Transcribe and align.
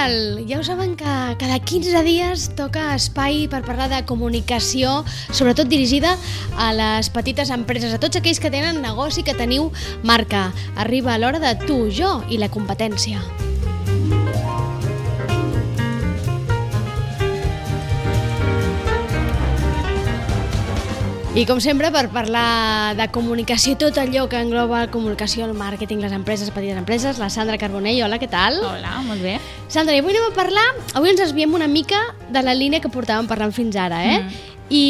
tal? 0.00 0.48
Ja 0.48 0.58
ho 0.58 0.64
saben 0.64 0.96
que 0.96 1.12
cada 1.36 1.58
15 1.58 2.02
dies 2.06 2.46
toca 2.56 2.94
espai 2.94 3.44
per 3.52 3.60
parlar 3.66 3.90
de 3.92 3.98
comunicació, 4.08 5.02
sobretot 5.28 5.68
dirigida 5.68 6.14
a 6.56 6.70
les 6.76 7.10
petites 7.12 7.52
empreses, 7.52 7.92
a 7.92 8.00
tots 8.00 8.20
aquells 8.20 8.40
que 8.40 8.52
tenen 8.54 8.80
negoci, 8.80 9.26
que 9.26 9.36
teniu 9.36 9.68
marca. 10.02 10.48
Arriba 10.80 11.20
l'hora 11.20 11.42
de 11.42 11.52
tu, 11.66 11.82
jo 11.92 12.16
i 12.32 12.40
la 12.40 12.48
competència. 12.48 13.39
I 21.40 21.46
com 21.48 21.56
sempre, 21.56 21.88
per 21.88 22.10
parlar 22.12 22.92
de 22.98 23.06
comunicació, 23.14 23.72
tot 23.80 23.96
allò 23.96 24.26
que 24.28 24.36
engloba 24.36 24.82
la 24.82 24.90
comunicació, 24.92 25.46
el 25.46 25.54
màrqueting, 25.56 26.02
les 26.04 26.12
empreses, 26.12 26.50
petites 26.52 26.76
empreses, 26.76 27.16
la 27.16 27.30
Sandra 27.32 27.56
Carbonell, 27.56 28.02
hola, 28.04 28.18
què 28.20 28.28
tal? 28.28 28.58
Hola, 28.60 28.98
molt 29.06 29.24
bé. 29.24 29.38
Sandra, 29.72 29.94
avui 29.96 30.12
anem 30.12 30.26
a 30.26 30.34
parlar, 30.36 30.66
avui 30.92 31.14
ens 31.14 31.22
desviem 31.22 31.56
una 31.56 31.70
mica 31.70 32.02
de 32.28 32.44
la 32.44 32.52
línia 32.52 32.82
que 32.84 32.92
portàvem 32.92 33.30
parlant 33.30 33.56
fins 33.56 33.80
ara, 33.80 34.02
eh? 34.04 34.20
Mm. 34.20 34.52
I, 34.68 34.84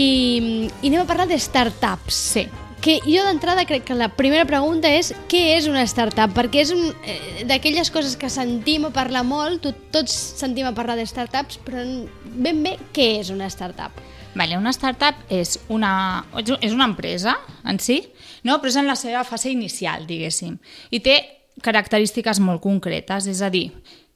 I 0.83 0.91
anem 0.91 1.05
a 1.05 1.07
parlar 1.07 1.29
de 1.31 1.39
startups. 1.39 2.19
Sí. 2.35 2.49
Que 2.83 2.99
jo 3.07 3.23
d'entrada 3.29 3.63
crec 3.69 3.87
que 3.87 3.95
la 3.95 4.11
primera 4.11 4.49
pregunta 4.49 4.91
és 4.91 5.15
què 5.31 5.53
és 5.55 5.71
una 5.71 5.87
startup? 5.87 6.35
Perquè 6.35 6.65
és 6.67 6.75
un, 6.75 6.89
eh, 7.07 7.45
d'aquelles 7.47 7.95
coses 7.95 8.19
que 8.19 8.33
sentim 8.33 8.91
a 8.91 8.97
parlar 8.97 9.23
molt, 9.23 9.69
tot, 9.69 9.87
tots 9.95 10.19
sentim 10.43 10.67
a 10.67 10.75
parlar 10.75 10.99
de 10.99 11.07
startups, 11.07 11.63
però 11.63 11.87
ben 12.25 12.65
bé 12.67 12.81
què 12.91 13.13
és 13.21 13.31
una 13.31 13.47
startup? 13.55 13.95
Vale, 14.35 14.57
una 14.57 14.71
startup 14.71 15.25
és 15.33 15.57
una, 15.69 16.25
és 16.39 16.73
una 16.73 16.87
empresa 16.87 17.35
en 17.67 17.81
si, 17.83 17.99
no? 18.47 18.61
però 18.61 18.71
és 18.71 18.79
en 18.79 18.87
la 18.87 18.97
seva 18.99 19.25
fase 19.27 19.51
inicial, 19.51 20.07
diguéssim, 20.07 20.55
i 20.95 21.01
té 21.03 21.17
característiques 21.65 22.39
molt 22.41 22.63
concretes, 22.63 23.27
és 23.27 23.43
a 23.43 23.51
dir, 23.51 23.69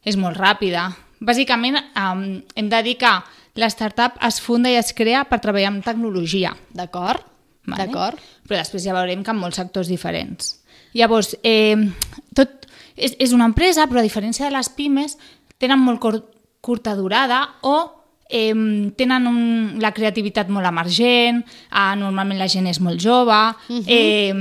és 0.06 0.16
molt 0.20 0.38
ràpida. 0.38 0.86
Bàsicament, 1.24 1.80
um, 1.98 2.24
hem 2.54 2.70
de 2.70 2.82
dir 2.86 2.96
que 3.00 3.12
la 3.58 3.70
startup 3.70 4.18
es 4.24 4.40
funda 4.42 4.70
i 4.70 4.78
es 4.78 4.92
crea 4.96 5.24
per 5.28 5.40
treballar 5.42 5.72
amb 5.72 5.84
tecnologia. 5.86 6.54
D'acord, 6.74 7.26
Vale? 7.66 7.86
d'acord. 7.86 8.22
Però 8.46 8.60
després 8.60 8.84
ja 8.86 8.94
veurem 8.96 9.24
que 9.24 9.34
en 9.34 9.40
molts 9.40 9.58
sectors 9.60 9.90
diferents. 9.90 10.60
Llavors, 10.94 11.34
eh, 11.42 11.76
tot 12.36 12.68
és, 12.94 13.16
és 13.18 13.34
una 13.34 13.48
empresa, 13.50 13.88
però 13.90 14.02
a 14.02 14.06
diferència 14.06 14.46
de 14.46 14.54
les 14.54 14.70
pimes, 14.70 15.18
tenen 15.58 15.82
molt 15.82 16.00
cor, 16.02 16.20
curta 16.64 16.94
durada 16.96 17.42
o 17.62 18.03
eh, 18.34 18.90
tenen 18.96 19.28
un, 19.30 19.38
la 19.82 19.92
creativitat 19.94 20.50
molt 20.50 20.66
emergent, 20.66 21.42
eh, 21.70 21.92
normalment 22.00 22.40
la 22.40 22.48
gent 22.50 22.66
és 22.66 22.80
molt 22.82 23.00
jove, 23.00 23.30
uh 23.30 23.76
-huh. 23.76 23.84
eh, 23.86 24.34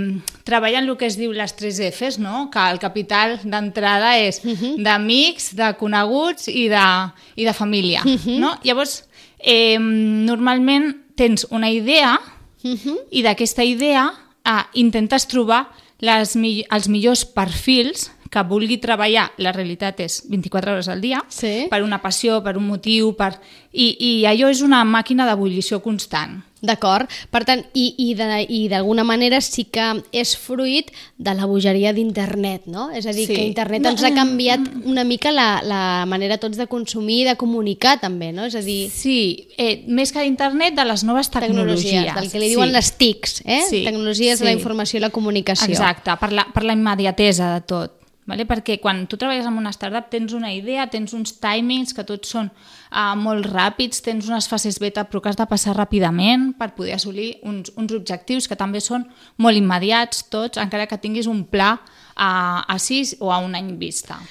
treballen 0.43 0.89
el 0.89 0.97
que 0.97 1.05
es 1.05 1.17
diu 1.17 1.31
les 1.31 1.53
3 1.55 1.91
Fs, 1.91 2.17
no? 2.17 2.49
que 2.49 2.59
el 2.71 2.79
capital 2.79 3.39
d'entrada 3.43 4.17
és 4.17 4.41
uh 4.43 4.51
-huh. 4.51 4.83
d'amics, 4.83 5.55
de 5.55 5.75
coneguts 5.77 6.47
i 6.47 6.67
de, 6.69 7.11
i 7.35 7.45
de 7.45 7.53
família. 7.53 8.01
Uh 8.03 8.11
-huh. 8.11 8.39
no? 8.39 8.57
Llavors, 8.63 9.05
eh, 9.39 9.77
normalment 9.79 10.95
tens 11.15 11.45
una 11.49 11.69
idea 11.69 12.19
uh 12.63 12.71
-huh. 12.71 12.97
i 13.11 13.21
d'aquesta 13.21 13.63
idea 13.63 14.11
eh, 14.45 14.63
intentes 14.73 15.27
trobar 15.27 15.69
les, 15.99 16.35
els 16.69 16.87
millors 16.87 17.25
perfils 17.25 18.11
que 18.33 18.45
vulgui 18.49 18.79
treballar, 18.81 19.27
la 19.37 19.53
realitat 19.53 20.01
és 20.03 20.23
24 20.31 20.73
hores 20.73 20.89
al 20.89 21.03
dia, 21.03 21.21
sí. 21.29 21.67
per 21.69 21.83
una 21.85 22.01
passió, 22.01 22.41
per 22.45 22.57
un 22.57 22.65
motiu, 22.71 23.13
per... 23.19 23.35
I, 23.73 23.87
i 23.97 24.09
allò 24.29 24.51
és 24.53 24.61
una 24.61 24.83
màquina 24.85 25.25
d'ebullició 25.25 25.79
constant. 25.81 26.41
D'acord. 26.63 27.09
Per 27.33 27.41
tant, 27.43 27.59
i, 27.75 27.89
i 27.99 28.61
d'alguna 28.71 29.03
manera 29.03 29.41
sí 29.43 29.65
que 29.73 29.83
és 30.15 30.31
fruit 30.39 30.93
de 31.19 31.33
la 31.35 31.47
bogeria 31.49 31.91
d'internet, 31.91 32.69
no? 32.71 32.85
És 32.95 33.07
a 33.09 33.11
dir, 33.11 33.25
sí. 33.27 33.35
que 33.35 33.47
internet 33.49 33.89
ens 33.89 34.05
ha 34.07 34.13
canviat 34.15 34.69
una 34.87 35.03
mica 35.03 35.33
la, 35.35 35.47
la 35.65 35.81
manera 36.07 36.37
tots 36.39 36.55
de 36.61 36.69
consumir 36.71 37.23
i 37.23 37.27
de 37.27 37.33
comunicar 37.41 37.97
també, 37.99 38.31
no? 38.31 38.45
És 38.47 38.55
a 38.55 38.63
dir... 38.63 38.85
Sí, 38.93 39.49
eh, 39.57 39.83
més 39.91 40.13
que 40.15 40.23
d'internet, 40.23 40.77
de 40.77 40.85
les 40.87 41.03
noves 41.03 41.33
tecnologies. 41.33 41.89
tecnologies 41.89 42.21
del 42.21 42.31
que 42.31 42.45
li 42.45 42.53
diuen 42.53 42.71
sí. 42.71 42.77
les 42.77 42.93
TICs, 43.01 43.35
eh? 43.43 43.59
Sí. 43.67 43.83
Tecnologies 43.83 44.39
sí. 44.39 44.45
de 44.45 44.51
la 44.51 44.55
informació 44.55 45.01
i 45.01 45.03
la 45.03 45.11
comunicació. 45.11 45.73
Exacte, 45.73 46.15
per 46.21 46.31
la, 46.31 46.47
per 46.53 46.63
la 46.63 46.77
immediatesa 46.79 47.51
de 47.57 47.67
tot. 47.73 47.99
Vale? 48.25 48.45
perquè 48.47 48.77
quan 48.79 49.01
tu 49.11 49.17
treballes 49.19 49.47
en 49.49 49.57
una 49.59 49.73
startup 49.75 50.07
tens 50.11 50.31
una 50.35 50.53
idea, 50.55 50.85
tens 50.87 51.11
uns 51.15 51.35
timings 51.43 51.91
que 51.95 52.05
tots 52.07 52.31
són 52.31 52.47
uh, 52.47 53.15
molt 53.19 53.49
ràpids, 53.51 53.99
tens 54.05 54.29
unes 54.31 54.47
fases 54.47 54.79
beta 54.79 55.03
però 55.09 55.19
que 55.19 55.33
has 55.33 55.39
de 55.39 55.47
passar 55.49 55.75
ràpidament 55.75 56.53
per 56.59 56.71
poder 56.77 56.95
assolir 56.95 57.33
uns, 57.43 57.73
uns 57.75 57.91
objectius 57.91 58.47
que 58.47 58.59
també 58.59 58.79
són 58.83 59.03
molt 59.37 59.59
immediats 59.59 60.23
tots, 60.31 60.61
encara 60.61 60.87
que 60.87 61.01
tinguis 61.03 61.27
un 61.27 61.43
pla 61.43 61.75
a, 62.15 62.31
a 62.63 62.79
sis 62.79 63.17
o 63.19 63.33
a 63.33 63.41
un 63.43 63.57
any 63.59 63.73
vista. 63.81 64.21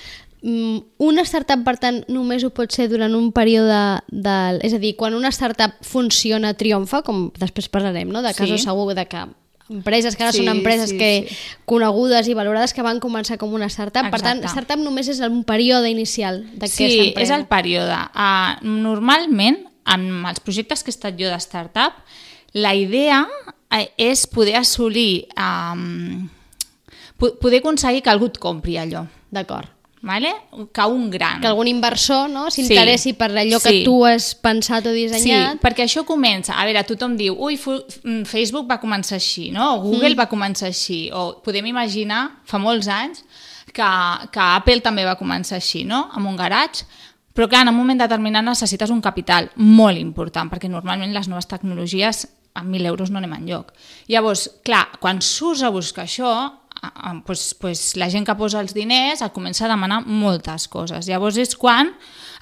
Mm, 0.43 0.81
una 0.99 1.23
startup, 1.23 1.61
per 1.63 1.77
tant, 1.79 2.01
només 2.11 2.43
ho 2.43 2.51
pot 2.55 2.73
ser 2.75 2.89
durant 2.91 3.13
un 3.15 3.29
període 3.35 3.79
de... 4.11 4.39
És 4.67 4.75
a 4.75 4.81
dir, 4.83 4.97
quan 4.99 5.15
una 5.15 5.31
startup 5.31 5.77
funciona, 5.87 6.51
triomfa, 6.59 7.05
com 7.07 7.29
després 7.39 7.71
parlarem, 7.71 8.11
no? 8.11 8.25
de 8.25 8.35
casos 8.35 8.59
sí. 8.59 8.67
segur 8.67 8.91
de 8.99 9.07
que 9.07 9.23
empreses 9.73 10.17
que 10.17 10.27
ara 10.27 10.33
sí, 10.35 10.43
són 10.43 10.53
empreses 10.53 10.93
sí, 10.93 10.99
que 11.01 11.11
sí. 11.29 11.37
conegudes 11.69 12.29
i 12.29 12.37
valorades 12.39 12.75
que 12.77 12.85
van 12.85 13.01
començar 13.03 13.39
com 13.41 13.55
una 13.57 13.71
startup. 13.73 14.05
Exacte. 14.05 14.15
Per 14.15 14.23
tant, 14.23 14.45
startup 14.53 14.83
només 14.85 15.09
és 15.13 15.23
un 15.27 15.43
període 15.49 15.91
inicial 15.91 16.43
d'aquesta 16.53 16.89
sí, 16.93 17.01
empresa. 17.09 17.25
és 17.25 17.35
el 17.39 17.49
període. 17.51 17.99
Uh, 18.13 18.55
normalment, 18.85 19.59
en 19.97 20.09
els 20.29 20.43
projectes 20.45 20.85
que 20.85 20.93
he 20.93 20.97
estat 20.97 21.19
jo 21.19 21.33
de 21.33 21.41
startup, 21.43 21.99
la 22.55 22.77
idea 22.79 23.25
uh, 23.27 23.85
és 23.97 24.27
poder 24.31 24.59
assolir, 24.61 25.27
um, 25.35 26.29
poder 27.19 27.63
aconseguir 27.63 28.05
que 28.05 28.13
algú 28.13 28.31
et 28.31 28.41
compri 28.43 28.79
allò. 28.79 29.07
D'acord. 29.33 29.82
Vale? 30.03 30.33
que 30.75 30.85
un 30.91 31.11
gran. 31.11 31.41
Que 31.41 31.47
algun 31.47 31.69
inversor 31.71 32.29
no, 32.29 32.51
s'interessi 32.51 33.11
Sí. 33.11 33.13
per 33.15 33.31
allò 33.31 33.61
Sí. 33.61 33.69
que 33.69 33.85
tu 33.85 34.05
has 34.05 34.35
pensat 34.35 34.87
o 34.87 34.93
dissenyat. 34.93 35.53
Sí, 35.53 35.59
perquè 35.63 35.85
això 35.85 36.05
comença... 36.05 36.55
A 36.59 36.65
veure, 36.67 36.83
tothom 36.83 37.17
diu, 37.17 37.37
ui, 37.39 37.55
mm, 37.55 38.25
Facebook 38.27 38.69
va 38.69 38.81
començar 38.81 39.15
així, 39.17 39.53
no? 39.53 39.77
O 39.77 39.81
Google 39.81 40.15
mm. 40.15 40.19
va 40.19 40.27
començar 40.27 40.67
així. 40.67 41.09
O 41.15 41.41
podem 41.43 41.67
imaginar, 41.67 42.43
fa 42.45 42.59
molts 42.59 42.89
anys, 42.89 43.23
que, 43.73 43.89
que 44.33 44.41
Apple 44.41 44.81
també 44.81 45.05
va 45.05 45.17
començar 45.17 45.57
així, 45.57 45.85
no? 45.85 46.09
Amb 46.13 46.27
un 46.27 46.37
garatge. 46.37 46.85
Però 47.33 47.49
clar, 47.49 47.63
en 47.63 47.73
un 47.73 47.77
moment 47.79 47.99
determinat 48.03 48.45
necessites 48.45 48.91
un 48.91 49.01
capital 49.01 49.51
molt 49.57 49.99
important, 49.99 50.51
perquè 50.51 50.69
normalment 50.69 51.15
les 51.15 51.29
noves 51.29 51.47
tecnologies 51.49 52.27
amb 52.55 52.75
1.000 52.75 52.87
euros 52.91 53.11
no 53.11 53.19
anem 53.19 53.33
enlloc. 53.39 53.73
Llavors, 54.13 54.49
clar, 54.67 54.99
quan 55.01 55.23
surts 55.25 55.63
a 55.63 55.71
buscar 55.73 56.05
això, 56.05 56.33
pues, 57.25 57.55
pues, 57.55 57.97
la 57.97 58.11
gent 58.11 58.27
que 58.27 58.35
posa 58.35 58.61
els 58.61 58.75
diners 58.75 59.23
et 59.23 59.35
comença 59.35 59.67
a 59.67 59.71
demanar 59.71 60.03
moltes 60.07 60.67
coses. 60.69 61.07
Llavors 61.07 61.39
és 61.39 61.55
quan 61.57 61.93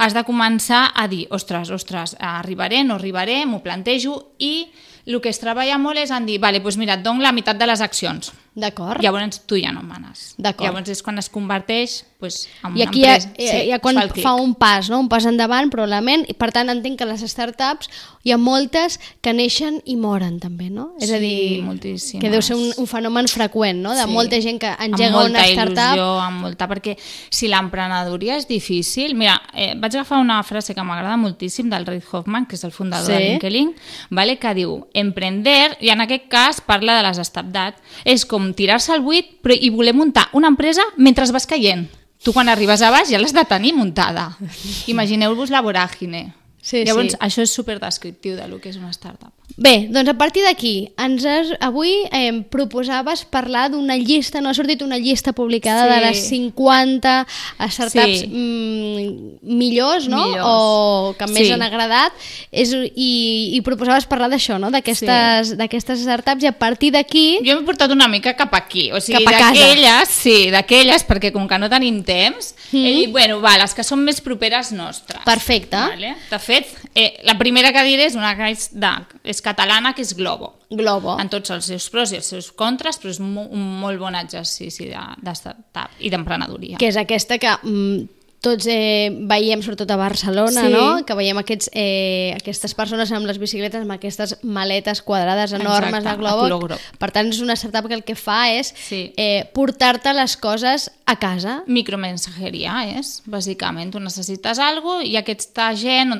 has 0.01 0.17
de 0.17 0.25
començar 0.25 0.87
a 0.95 1.07
dir, 1.09 1.27
ostres, 1.31 1.71
ostres, 1.71 2.17
arribaré, 2.19 2.83
no 2.85 2.97
arribaré, 2.97 3.45
m'ho 3.47 3.61
plantejo, 3.61 4.17
i 4.39 4.71
el 5.07 5.21
que 5.21 5.33
es 5.33 5.41
treballa 5.43 5.79
molt 5.81 6.01
és 6.01 6.13
en 6.15 6.27
dir, 6.29 6.39
vale, 6.41 6.61
doncs 6.61 6.79
mira, 6.81 6.97
et 6.97 7.05
dono 7.05 7.23
la 7.25 7.33
meitat 7.37 7.59
de 7.59 7.69
les 7.69 7.83
accions. 7.85 8.33
D'acord. 8.55 9.01
Llavors 9.01 9.41
tu 9.47 9.57
ja 9.57 9.71
no 9.73 9.83
manes. 9.83 10.35
D'acord. 10.37 10.67
Llavors 10.67 10.89
és 10.91 11.03
quan 11.07 11.19
es 11.19 11.29
converteix 11.31 12.05
pues, 12.19 12.49
en 12.65 12.75
I 12.77 12.83
una 12.83 12.91
aquí 12.91 13.03
ja, 13.05 13.15
empresa. 13.17 13.57
ja, 13.57 13.61
ja 13.65 13.79
quan 13.79 13.97
es 13.99 14.11
fa 14.13 14.21
fa 14.21 14.33
un 14.35 14.55
pas, 14.59 14.91
no? 14.91 14.99
un 15.01 15.09
pas 15.09 15.25
endavant, 15.25 15.71
probablement, 15.71 16.27
i 16.29 16.35
per 16.35 16.51
tant 16.53 16.69
entenc 16.69 16.99
que 16.99 17.07
les 17.09 17.23
startups 17.31 17.89
hi 18.27 18.33
ha 18.35 18.37
moltes 18.37 18.99
que 19.23 19.33
neixen 19.33 19.79
i 19.89 19.95
moren 19.97 20.41
també, 20.43 20.69
no? 20.69 20.91
És 21.01 21.09
a 21.15 21.17
Sí, 21.17 21.21
dir, 21.23 21.63
moltíssimes. 21.63 22.21
que 22.21 22.29
deu 22.29 22.43
ser 22.43 22.57
un, 22.59 22.73
un 22.77 22.87
fenomen 22.91 23.29
freqüent, 23.31 23.81
no? 23.81 23.95
De 23.95 24.03
Sí. 24.05 24.11
molta 24.13 24.41
gent 24.43 24.59
que 24.61 24.69
engega 24.69 25.07
amb 25.09 25.17
molta 25.17 25.31
una 25.31 25.47
startup. 25.47 25.95
Il·lusió, 25.97 26.21
amb 26.27 26.43
molta, 26.43 26.69
perquè 26.69 26.97
si 27.31 27.49
l'emprenedoria 27.49 28.37
és 28.37 28.49
difícil... 28.49 29.15
Mira, 29.15 29.41
eh, 29.55 29.73
vaig 29.79 29.95
agafar 29.95 30.19
una 30.21 30.43
frase 30.43 30.75
que 30.75 30.83
m'agrada 30.85 31.17
moltíssim 31.17 31.71
del 31.71 31.87
Reid 31.87 32.03
Hoffman, 32.13 32.45
que 32.47 32.57
és 32.57 32.65
el 32.65 32.73
fundador 32.73 33.07
Sí. 33.07 33.13
de 33.13 33.31
LinkedIn, 33.31 33.75
vale, 34.11 34.37
que 34.39 34.53
diu, 34.55 34.89
emprender, 34.93 35.79
i 35.81 35.89
en 35.89 36.01
aquest 36.03 36.29
cas 36.29 36.61
parla 36.61 36.99
de 37.01 37.09
les 37.09 37.27
startups, 37.27 37.81
és 38.05 38.27
com 38.27 38.40
tirar-se 38.57 38.93
al 38.95 39.03
buit 39.05 39.39
però, 39.45 39.55
i 39.55 39.71
voler 39.71 39.95
muntar 39.97 40.29
una 40.37 40.51
empresa 40.53 40.85
mentre 40.97 41.29
vas 41.33 41.47
caient. 41.47 41.89
Tu 42.21 42.35
quan 42.37 42.51
arribes 42.53 42.83
a 42.85 42.91
baix 42.93 43.09
ja 43.09 43.19
l'has 43.19 43.33
de 43.33 43.45
tenir 43.49 43.73
muntada. 43.75 44.37
Imagineu-vos 44.93 45.51
la 45.51 45.63
voràgine. 45.65 46.35
Sí, 46.61 46.85
Llavors, 46.85 47.15
sí. 47.15 47.21
això 47.25 47.45
és 47.47 47.53
super 47.53 47.79
descriptiu 47.81 48.37
de 48.37 48.47
lo 48.49 48.61
que 48.61 48.69
és 48.69 48.77
una 48.77 48.93
startup. 48.93 49.33
Bé, 49.61 49.89
doncs 49.93 50.09
a 50.09 50.15
partir 50.17 50.41
d'aquí, 50.41 50.89
ens 50.97 51.25
has, 51.29 51.51
avui 51.61 51.91
eh, 52.17 52.31
proposaves 52.49 53.27
parlar 53.29 53.67
d'una 53.69 53.99
llista, 54.01 54.41
no 54.41 54.49
ha 54.49 54.57
sortit 54.57 54.81
una 54.81 54.97
llista 54.97 55.35
publicada 55.37 55.85
Sí. 55.85 55.91
de 55.93 55.99
les 56.07 56.23
50 56.31 57.27
startups 57.69 58.23
Sí. 58.23 58.27
mm, 58.27 59.45
millors, 59.45 60.09
no? 60.09 60.23
Millors. 60.31 60.47
O 60.49 61.15
que 61.19 61.27
més 61.29 61.47
Sí. 61.47 61.53
han 61.53 61.61
agradat, 61.61 62.17
és, 62.51 62.73
i, 62.97 63.51
i 63.53 63.61
proposaves 63.61 64.07
parlar 64.09 64.31
d'això, 64.33 64.57
no? 64.59 64.71
D'aquestes 64.73 65.53
d'aquestes 65.59 66.01
startups, 66.07 66.43
i 66.43 66.49
a 66.49 66.57
partir 66.57 66.93
d'aquí... 66.97 67.41
Jo 67.45 67.59
m'he 67.61 67.67
portat 67.69 67.93
una 67.93 68.09
mica 68.09 68.33
cap 68.33 68.55
aquí, 68.57 68.89
o 68.93 69.01
sigui, 69.05 69.27
d'aquelles, 69.29 70.09
sí, 70.09 70.49
d'aquelles, 70.51 71.05
perquè 71.05 71.35
com 71.37 71.45
que 71.47 71.59
no 71.61 71.69
tenim 71.69 72.01
temps, 72.03 72.55
mm. 72.73 72.81
he 72.81 72.93
dit, 73.03 73.13
bueno, 73.13 73.43
va, 73.45 73.59
les 73.61 73.77
que 73.77 73.85
són 73.85 74.01
més 74.09 74.23
properes 74.25 74.73
nostres. 74.73 75.21
Perfecte. 75.29 75.77
Vale? 75.77 76.17
De 76.31 76.39
fet, 76.41 76.80
eh, 76.95 77.21
la 77.25 77.37
primera 77.39 77.73
que 77.73 77.83
diré 77.85 78.07
és 78.07 78.15
una 78.19 78.35
que 78.37 78.51
és, 78.51 78.69
de, 78.73 78.91
és 79.25 79.41
catalana, 79.41 79.93
que 79.95 80.03
és 80.03 80.15
Globo. 80.17 80.55
Globo. 80.71 81.17
En 81.21 81.29
tots 81.29 81.51
els 81.51 81.65
seus 81.67 81.89
pros 81.91 82.13
i 82.13 82.17
els 82.21 82.27
seus 82.27 82.53
contres, 82.53 82.99
però 83.01 83.11
és 83.11 83.21
mo 83.21 83.47
un 83.51 83.65
molt 83.81 83.99
bon 83.99 84.15
exercici 84.15 84.89
de, 84.91 85.03
de 85.23 85.35
startup 85.35 85.91
i 86.01 86.11
d'emprenedoria. 86.11 86.79
que 86.79 86.89
és 86.89 86.97
aquesta 86.97 87.39
que 87.39 87.51
mm, 87.63 88.09
tots 88.41 88.65
eh, 88.73 89.11
veiem, 89.29 89.61
sobretot 89.61 89.91
a 89.93 89.97
Barcelona, 90.01 90.63
Sí. 90.65 90.73
no? 90.73 91.05
que 91.05 91.13
veiem 91.15 91.37
aquests, 91.37 91.69
eh, 91.77 92.33
aquestes 92.39 92.73
persones 92.75 93.11
amb 93.13 93.27
les 93.29 93.37
bicicletes, 93.39 93.83
amb 93.83 93.93
aquestes 93.93 94.39
maletes 94.43 95.03
quadrades 95.03 95.53
enormes 95.53 95.99
Exacte, 96.01 96.11
de 96.11 96.17
globo. 96.23 96.59
groc. 96.65 96.81
Per 96.99 97.11
tant, 97.13 97.29
és 97.29 97.41
una 97.45 97.53
startup 97.53 97.87
que 97.87 97.95
el 97.99 98.03
que 98.03 98.15
fa 98.17 98.49
és 98.51 98.73
Sí. 98.75 99.13
eh, 99.19 99.45
portar-te 99.53 100.15
les 100.15 100.39
coses 100.39 100.91
a 101.05 101.19
casa. 101.21 101.65
Micromensajeria 101.67 102.99
és, 102.99 103.21
bàsicament. 103.27 103.93
Tu 103.93 104.01
necessites 104.01 104.59
alguna 104.59 105.05
i 105.05 105.17
aquesta 105.21 105.75
gent, 105.77 106.17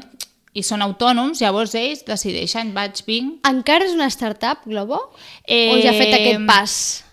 i 0.53 0.63
són 0.67 0.83
autònoms, 0.83 1.41
llavors 1.41 1.75
ells 1.79 2.03
decideixen, 2.07 2.73
vaig, 2.75 3.05
vinc... 3.07 3.39
Encara 3.47 3.87
és 3.87 3.95
una 3.95 4.11
startup, 4.11 4.65
Globo? 4.67 4.99
Eh, 5.47 5.71
O 5.75 5.79
ja 5.79 5.93
ha 5.93 5.99
fet 5.99 6.15
aquest 6.17 6.47
pas? 6.49 7.05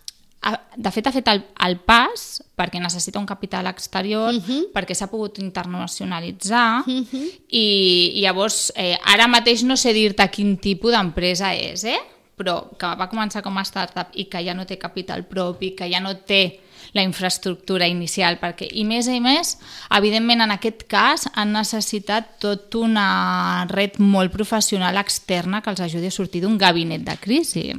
ha- 0.42 0.60
De 0.76 0.92
fet, 0.92 1.08
ha 1.08 1.12
fet 1.12 1.28
el, 1.28 1.44
el 1.68 1.78
pas 1.86 2.26
perquè 2.58 2.82
necessita 2.82 3.20
un 3.20 3.26
capital 3.30 3.68
exterior, 3.68 4.34
uh 4.34 4.42
-huh. 4.42 4.72
perquè 4.74 4.94
s'ha 4.96 5.08
pogut 5.08 5.38
internacionalitzar 5.40 6.84
uh 6.88 7.02
-huh. 7.02 7.32
i, 7.50 8.14
i 8.16 8.22
llavors 8.22 8.72
eh, 8.76 8.98
ara 9.04 9.28
mateix 9.28 9.64
no 9.64 9.78
sé 9.78 9.94
dir-te 9.94 10.30
quin 10.30 10.58
tipus 10.58 10.92
d'empresa 10.92 11.54
és, 11.54 11.84
eh? 11.84 12.00
però 12.38 12.70
que 12.78 12.86
va 12.86 13.10
començar 13.10 13.42
com 13.42 13.58
a 13.58 13.64
startup 13.66 14.08
i 14.14 14.26
que 14.26 14.44
ja 14.46 14.54
no 14.54 14.66
té 14.66 14.78
capital 14.78 15.26
propi, 15.26 15.72
que 15.76 15.90
ja 15.90 16.00
no 16.00 16.18
té 16.18 16.60
la 16.98 17.06
infraestructura 17.06 17.88
inicial, 17.88 18.40
perquè 18.42 18.68
i 18.68 18.84
més 18.88 19.08
i 19.08 19.22
més, 19.24 19.56
evidentment 19.96 20.44
en 20.44 20.54
aquest 20.56 20.84
cas 20.92 21.28
han 21.34 21.54
necessitat 21.56 22.36
tot 22.44 22.76
una 22.80 23.66
red 23.72 24.02
molt 24.02 24.34
professional 24.34 24.98
externa 25.00 25.62
que 25.62 25.72
els 25.74 25.84
ajudi 25.86 26.10
a 26.10 26.18
sortir 26.18 26.44
d'un 26.44 26.58
gabinet 26.58 27.06
de 27.08 27.16
crisi. 27.22 27.70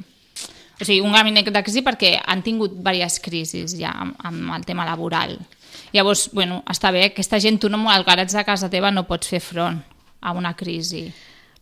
O 0.79 0.85
sigui, 0.87 1.03
un 1.03 1.12
gabinet 1.12 1.50
de 1.50 1.62
crisi 1.67 1.82
perquè 1.82 2.15
han 2.23 2.44
tingut 2.47 2.76
diverses 2.79 3.19
crisis 3.23 3.75
ja 3.79 3.93
amb, 3.93 4.15
amb 4.25 4.55
el 4.55 4.67
tema 4.67 4.87
laboral. 4.87 5.37
Llavors, 5.93 6.29
bueno, 6.32 6.62
està 6.70 6.93
bé, 6.94 7.09
aquesta 7.09 7.41
gent, 7.43 7.59
tu 7.61 7.70
no, 7.73 7.82
al 7.91 8.06
garatge 8.06 8.37
de 8.38 8.44
casa 8.47 8.70
teva 8.70 8.93
no 8.94 9.06
pots 9.09 9.31
fer 9.31 9.41
front 9.43 9.81
a 10.20 10.32
una 10.37 10.55
crisi. 10.56 11.09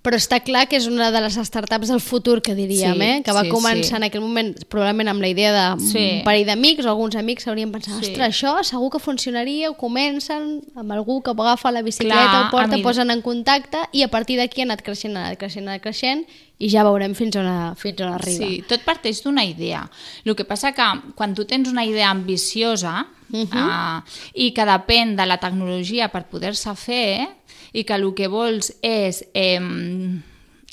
Però 0.06 0.14
està 0.14 0.38
clar 0.38 0.68
que 0.70 0.78
és 0.78 0.84
una 0.86 1.08
de 1.10 1.18
les 1.24 1.34
startups 1.34 1.88
del 1.90 1.98
futur, 1.98 2.36
que 2.40 2.54
diríem, 2.54 2.94
Sí, 2.94 3.02
eh? 3.02 3.22
que 3.26 3.32
va 3.34 3.42
sí, 3.42 3.50
començar 3.50 3.96
sí. 3.96 3.96
en 3.98 4.04
aquell 4.06 4.22
moment 4.22 4.52
probablement 4.70 5.08
amb 5.10 5.20
la 5.20 5.26
idea 5.32 5.50
de 5.50 5.80
Sí. 5.82 6.04
un 6.20 6.24
parell 6.24 6.46
d'amics 6.46 6.86
o 6.86 6.90
alguns 6.90 7.16
amics 7.16 7.42
s'haurien 7.42 7.72
pensat, 7.72 7.98
Sí. 7.98 8.12
ostres, 8.12 8.28
això 8.28 8.62
segur 8.62 8.90
que 8.92 9.00
funcionaria, 9.00 9.68
ho 9.68 9.74
comencen 9.74 10.62
amb 10.76 10.92
algú 10.92 11.22
que 11.24 11.30
agafa 11.34 11.72
la 11.72 11.82
bicicleta, 11.82 12.30
Clar, 12.30 12.46
ho 12.46 12.50
porta, 12.52 12.76
mi- 12.76 12.82
posen 12.84 13.10
en 13.10 13.20
contacte 13.20 13.78
i 13.92 14.02
a 14.02 14.08
partir 14.08 14.38
d'aquí 14.38 14.60
ha 14.60 14.64
anat 14.64 14.82
creixent, 14.82 15.16
ha 15.16 15.26
anat 15.26 15.38
creixent, 15.38 15.66
ha 15.66 15.72
anat 15.72 15.82
creixent 15.82 16.24
i 16.58 16.70
ja 16.70 16.84
veurem 16.84 17.12
fins 17.14 17.34
on, 17.36 17.74
fins 17.74 18.00
on 18.00 18.12
arriba. 18.12 18.46
Sí, 18.46 18.62
tot 18.68 18.80
parteix 18.84 19.24
d'una 19.24 19.44
idea. 19.44 19.90
El 20.24 20.36
que 20.36 20.44
passa 20.44 20.70
que 20.72 20.82
quan 21.16 21.34
tu 21.34 21.44
tens 21.44 21.68
una 21.68 21.84
idea 21.84 22.10
ambiciosa 22.10 23.08
uh 23.32 23.36
-huh. 23.44 23.98
uh, 23.98 24.02
i 24.34 24.52
que 24.52 24.62
depèn 24.64 25.16
de 25.16 25.26
la 25.26 25.38
tecnologia 25.38 26.08
per 26.08 26.26
poder-se 26.28 26.74
fer 26.76 27.28
i 27.76 27.84
que 27.84 27.96
el 27.98 28.08
que 28.16 28.30
vols 28.32 28.72
és 28.84 29.20
eh, 29.36 29.60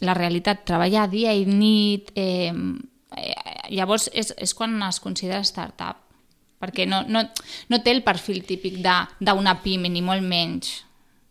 la 0.04 0.16
realitat, 0.18 0.64
treballar 0.68 1.10
dia 1.12 1.34
i 1.36 1.44
nit, 1.46 2.14
eh, 2.16 2.54
llavors 3.70 4.10
és, 4.14 4.32
és 4.40 4.56
quan 4.56 4.80
es 4.88 5.02
considera 5.04 5.44
startup 5.44 6.00
perquè 6.64 6.88
no, 6.88 7.04
no, 7.12 7.26
no 7.68 7.80
té 7.84 7.92
el 7.92 8.04
perfil 8.06 8.44
típic 8.48 8.80
d'una 8.80 9.58
pime, 9.60 9.92
ni 9.92 10.00
molt 10.00 10.24
menys. 10.24 10.78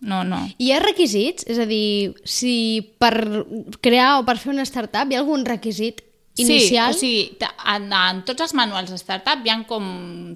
No, 0.03 0.21
no. 0.27 0.43
Hi 0.61 0.73
ha 0.75 0.81
requisits? 0.83 1.47
És 1.49 1.61
a 1.63 1.67
dir, 1.69 2.13
si 2.29 2.83
per 3.01 3.15
crear 3.81 4.19
o 4.19 4.27
per 4.29 4.37
fer 4.43 4.51
una 4.53 4.67
startup 4.69 5.09
hi 5.09 5.17
ha 5.17 5.23
algun 5.23 5.47
requisit 5.49 6.03
inicial? 6.37 6.95
Sí, 6.95 6.97
o 6.97 7.01
sigui, 7.01 7.39
en, 7.75 7.93
en 7.93 8.23
tots 8.25 8.41
els 8.47 8.55
manuals 8.57 8.91
de 8.91 8.97
startup 8.97 9.45
hi 9.45 9.51
ha 9.53 9.59
com 9.69 9.85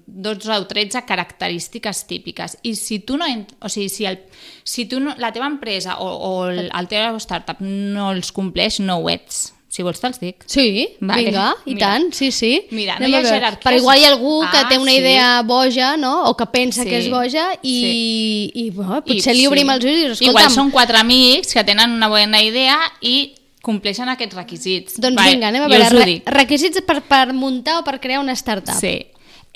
12 0.06 0.50
o 0.58 0.66
13 0.69 1.04
característiques 1.08 2.04
típiques 2.06 2.58
i 2.62 2.75
si 2.76 2.98
tu 3.00 3.16
no, 3.16 3.25
o 3.60 3.69
sigui, 3.72 3.88
si, 3.88 4.04
el, 4.04 4.20
si 4.64 4.84
tu 4.87 5.00
no, 5.00 5.14
la 5.19 5.32
teva 5.32 5.46
empresa 5.46 5.98
o, 5.98 6.06
o 6.10 6.32
el, 6.50 6.66
el 6.69 6.88
teu 6.88 7.16
startup 7.22 7.60
no 7.64 8.12
els 8.12 8.32
compleix, 8.32 8.81
no 8.81 8.98
ho 9.00 9.08
ets. 9.12 9.52
Si 9.76 9.82
vols 9.84 9.98
te'ls 10.00 10.16
dic. 10.22 10.44
Sí, 10.48 10.87
Vale. 11.04 11.25
vinga, 11.26 11.50
i 11.66 11.75
Mira. 11.75 11.88
tant, 11.90 12.06
sí, 12.16 12.31
sí. 12.32 12.62
Mira, 12.70 12.94
no 12.98 13.08
hi 13.10 13.14
ha 13.19 13.20
jerarquies. 13.26 13.64
Però 13.66 13.76
igual 13.76 13.98
hi 14.00 14.06
ha 14.06 14.12
algú 14.14 14.38
que 14.40 14.60
Ah, 14.62 14.69
té 14.70 14.78
una 14.81 14.93
sí. 14.94 14.98
idea 15.02 15.43
boja, 15.44 15.96
no?, 16.00 16.31
o 16.31 16.37
que 16.37 16.46
pensa 16.46 16.82
Sí. 16.82 16.88
que 16.88 16.98
és 17.02 17.10
boja 17.12 17.50
i, 17.60 17.75
Sí. 17.82 18.52
i 18.54 18.70
bueno, 18.70 19.02
potser 19.04 19.34
li 19.34 19.40
sí. 19.43 19.46
obrim 19.50 19.69
els 19.75 19.84
ulls 19.84 19.93
i 19.98 20.04
dius, 20.06 20.22
Igual 20.22 20.46
escolta'm, 20.46 20.54
són 20.54 20.70
quatre 20.70 20.96
amics 20.96 21.52
que 21.52 21.64
tenen 21.64 21.93
una 21.93 22.08
bona 22.08 22.40
idea 22.43 22.78
i 23.02 23.34
compleixen 23.67 24.09
aquests 24.13 24.39
requisits. 24.39 25.01
doncs 25.03 25.19
Vale, 25.19 25.35
vinga, 25.35 25.51
anem 25.51 25.67
a 25.67 25.69
veure, 25.73 25.91
re 25.99 26.17
requisits 26.39 26.85
per, 26.87 27.01
per 27.09 27.27
muntar 27.35 27.81
o 27.81 27.85
per 27.87 27.99
crear 28.01 28.23
una 28.23 28.37
startup. 28.39 28.79
Sí. 28.79 28.97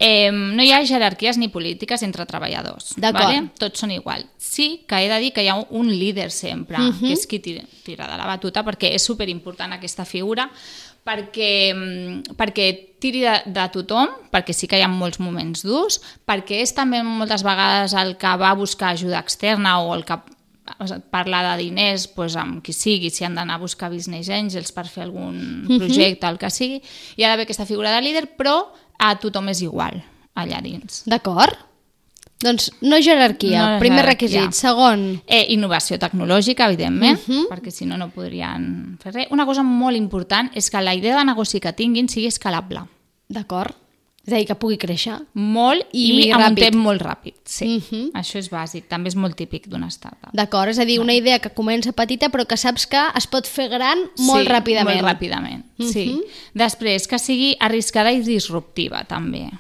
Eh, 0.01 0.33
no 0.33 0.65
hi 0.65 0.71
ha 0.73 0.81
jerarquies 0.89 1.37
ni 1.37 1.51
polítiques 1.53 2.01
entre 2.07 2.25
treballadors. 2.25 2.95
D'acord. 2.97 3.27
Vale? 3.27 3.43
Tots 3.61 3.83
són 3.85 3.93
igual. 3.93 4.25
Sí 4.41 4.87
que 4.89 5.03
he 5.05 5.11
de 5.11 5.19
dir 5.21 5.35
que 5.37 5.45
hi 5.45 5.51
ha 5.53 5.59
un 5.61 5.91
líder 5.93 6.31
sempre, 6.33 6.79
uh 6.79 6.89
-huh. 6.89 7.01
que 7.01 7.13
és 7.13 7.27
qui 7.27 7.39
tira, 7.39 7.63
tira 7.85 8.09
de 8.09 8.17
la 8.17 8.25
batuta, 8.25 8.65
perquè 8.65 8.95
és 8.95 9.05
superimportant 9.05 9.75
aquesta 9.75 10.07
figura, 10.07 10.49
perquè, 11.05 11.75
perquè 12.37 12.97
tiri 12.99 13.21
de, 13.21 13.43
de 13.47 13.69
tothom, 13.73 14.09
perquè 14.33 14.53
sí 14.53 14.67
que 14.67 14.79
hi 14.79 14.83
ha 14.83 14.89
molts 14.89 15.21
moments 15.21 15.63
durs, 15.63 16.01
perquè 16.27 16.63
és 16.63 16.75
també 16.75 17.03
moltes 17.03 17.43
vegades 17.43 17.93
el 17.93 18.17
que 18.17 18.37
va 18.37 18.55
buscar 18.55 18.91
ajuda 18.91 19.21
externa 19.21 19.81
o 19.81 19.95
el 19.95 20.05
que 20.05 20.19
parlar 21.11 21.57
de 21.57 21.63
diners 21.63 22.09
doncs, 22.15 22.37
amb 22.37 22.63
qui 22.63 22.73
sigui, 22.73 23.11
si 23.11 23.25
han 23.25 23.35
d'anar 23.35 23.55
a 23.55 23.59
buscar 23.63 23.91
business 23.91 24.29
angels 24.31 24.73
per 24.73 24.87
fer 24.89 25.03
algun 25.05 25.67
projecte, 25.79 26.27
el 26.27 26.39
que 26.39 26.51
sigui, 26.51 26.83
hi 27.17 27.25
ha 27.25 27.29
d'haver 27.31 27.45
aquesta 27.45 27.67
figura 27.67 27.95
de 27.95 28.03
líder, 28.03 28.29
però 28.37 28.69
a 28.99 29.15
tothom 29.19 29.49
és 29.49 29.63
igual 29.63 30.03
allà 30.35 30.61
dins. 30.63 31.03
D'acord? 31.07 31.55
Doncs 32.41 32.71
no 32.81 32.97
jerarquia, 33.05 33.75
No 33.75 33.79
primer 33.81 34.01
jerarquia. 34.01 34.29
requisit. 34.41 34.53
Segon, 34.57 35.23
Eh, 35.27 35.47
innovació 35.53 35.99
tecnològica, 35.99 36.67
evidentment, 36.69 37.19
uh 37.19 37.33
Mhm. 37.33 37.39
-huh. 37.41 37.49
perquè 37.51 37.71
si 37.71 37.85
no, 37.85 37.99
no 37.99 38.09
podrien 38.11 38.97
fer 39.03 39.13
res. 39.13 39.27
Una 39.31 39.45
cosa 39.45 39.63
molt 39.63 39.97
important 39.97 40.51
és 40.55 40.71
que 40.71 40.81
la 40.81 40.95
idea 40.95 41.19
de 41.19 41.25
negoci 41.25 41.61
que 41.61 41.73
tinguin 41.75 42.09
sigui 42.09 42.27
escalable. 42.29 42.81
d'acord? 43.29 43.75
És 44.31 44.35
a 44.37 44.39
dir, 44.39 44.47
que 44.47 44.55
pugui 44.55 44.77
créixer. 44.79 45.17
Molt 45.35 45.89
I 45.93 46.05
i, 46.07 46.31
amb 46.31 46.45
un 46.45 46.55
ràpid. 46.55 46.63
temps 46.69 46.77
molt 46.79 47.03
ràpid. 47.03 47.35
Sí, 47.45 47.67
uh 47.67 47.81
Mhm. 47.81 47.83
-huh. 47.91 48.13
això 48.21 48.39
és 48.39 48.49
bàsic. 48.51 48.85
També 48.89 49.09
és 49.09 49.17
molt 49.17 49.35
típic 49.37 49.67
d'una 49.69 49.91
startup. 49.91 50.31
D'acord, 50.33 50.71
és 50.71 50.79
a 50.79 50.85
dir, 50.85 51.01
una 51.01 51.15
idea 51.15 51.41
que 51.41 51.51
comença 51.51 51.93
petita 51.93 52.29
però 52.31 52.47
que 52.47 52.57
saps 52.57 52.87
que 52.87 53.01
es 53.17 53.27
pot 53.27 53.47
fer 53.47 53.69
gran 53.69 53.99
molt 54.19 54.47
sí, 54.47 54.49
ràpidament. 54.53 55.03
Molt 55.03 55.21
ràpidament, 55.21 55.65
sí. 55.81 56.23
Després, 56.55 57.09
que 57.09 57.19
sigui 57.19 57.57
arriscada 57.59 58.13
i 58.13 58.21
disruptiva, 58.21 59.05
també. 59.05 59.51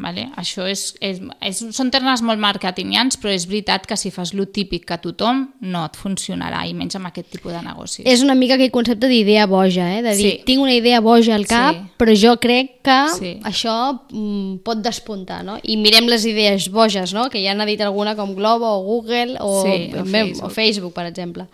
Vale? 0.00 0.30
Això 0.40 0.64
és, 0.64 0.94
és, 1.04 1.18
és, 1.44 1.58
són 1.76 1.90
termes 1.92 2.22
molt 2.24 2.40
marketingians, 2.40 3.18
però 3.20 3.34
és 3.34 3.44
veritat 3.50 3.84
que 3.88 3.98
si 4.00 4.08
fas 4.14 4.32
lo 4.32 4.46
típic 4.48 4.86
que 4.88 4.96
tothom, 5.02 5.42
no 5.60 5.82
et 5.84 5.98
funcionarà, 6.00 6.62
i 6.64 6.72
menys 6.74 6.96
amb 6.96 7.10
aquest 7.10 7.28
tipus 7.34 7.52
de 7.52 7.60
negocis. 7.66 8.06
És 8.08 8.22
una 8.24 8.36
mica 8.38 8.56
aquell 8.56 8.72
concepte 8.72 9.10
d'idea 9.10 9.44
boja, 9.50 9.90
eh? 9.98 10.00
de 10.06 10.14
dir, 10.16 10.30
Sí. 10.30 10.42
tinc 10.46 10.62
una 10.62 10.72
idea 10.72 11.00
boja 11.04 11.34
al 11.34 11.46
cap, 11.46 11.74
Sí. 11.76 11.82
però 11.98 12.14
jo 12.16 12.36
crec 12.40 12.80
que 12.82 12.98
Sí. 13.18 13.32
això 13.44 14.00
mm, 14.10 14.62
pot 14.64 14.80
despuntar, 14.80 15.44
no? 15.44 15.58
I 15.62 15.76
mirem 15.76 16.08
les 16.08 16.24
idees 16.24 16.70
boges, 16.70 17.12
no? 17.12 17.28
que 17.28 17.42
ja 17.44 17.54
n'ha 17.54 17.66
dit 17.66 17.80
alguna 17.80 18.16
com 18.16 18.34
Globo 18.34 18.64
o 18.66 18.82
Google 18.82 19.36
o, 19.40 19.62
Sí, 19.64 19.90
o 19.92 20.04
bé, 20.04 20.10
Facebook. 20.10 20.44
o 20.44 20.48
Facebook, 20.50 20.94
per 20.94 21.06
exemple. 21.06 21.46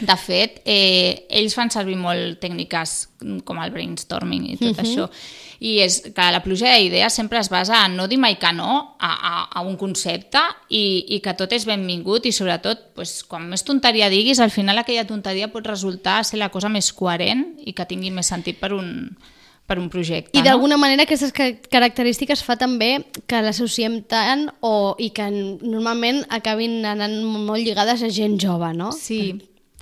De 0.00 0.16
fet, 0.16 0.60
eh, 0.66 1.24
ells 1.30 1.54
fan 1.54 1.70
servir 1.70 1.96
molt 1.96 2.38
tècniques 2.42 3.08
com 3.44 3.62
el 3.62 3.70
brainstorming 3.70 4.50
i 4.50 4.56
tot 4.58 4.76
uh 4.76 4.76
-huh. 4.76 4.84
això. 4.84 5.08
I 5.64 5.78
és 5.80 5.94
que 6.12 6.24
la 6.34 6.42
pluja 6.44 6.74
d'idees 6.74 7.14
sempre 7.16 7.38
es 7.40 7.48
basa 7.48 7.78
en 7.86 7.94
no 7.96 8.04
dir 8.10 8.18
mai 8.20 8.34
que 8.36 8.50
no 8.52 8.96
a, 9.00 9.10
a, 9.10 9.34
a 9.56 9.62
un 9.64 9.78
concepte 9.80 10.42
i, 10.68 11.06
i 11.16 11.20
que 11.24 11.32
tot 11.38 11.52
és 11.56 11.64
benvingut 11.64 12.26
i 12.28 12.32
sobretot, 12.36 12.90
pues, 12.98 13.22
quan 13.24 13.46
més 13.48 13.64
tonteria 13.64 14.10
diguis, 14.12 14.42
al 14.44 14.52
final 14.52 14.76
aquella 14.82 15.06
tonteria 15.08 15.48
pot 15.52 15.64
resultar 15.66 16.18
ser 16.28 16.42
la 16.42 16.50
cosa 16.52 16.68
més 16.68 16.90
coherent 16.92 17.46
i 17.64 17.72
que 17.72 17.86
tingui 17.88 18.10
més 18.12 18.28
sentit 18.28 18.58
per 18.60 18.74
un, 18.76 18.90
per 19.64 19.78
un 19.80 19.88
projecte. 19.88 20.36
I 20.36 20.42
no? 20.42 20.50
d'alguna 20.50 20.76
manera 20.76 21.06
aquestes 21.08 21.32
ca- 21.32 21.54
característiques 21.72 22.42
fa 22.44 22.58
també 22.60 22.98
que 23.26 23.40
l'associem 23.40 24.02
tant 24.04 24.50
o, 24.60 24.92
i 25.00 25.08
que 25.16 25.30
normalment 25.64 26.26
acabin 26.28 26.82
anant 26.84 27.16
molt 27.24 27.64
lligades 27.64 28.04
a 28.04 28.12
gent 28.12 28.36
jove, 28.42 28.68
no? 28.76 28.92
Sí, 28.92 29.38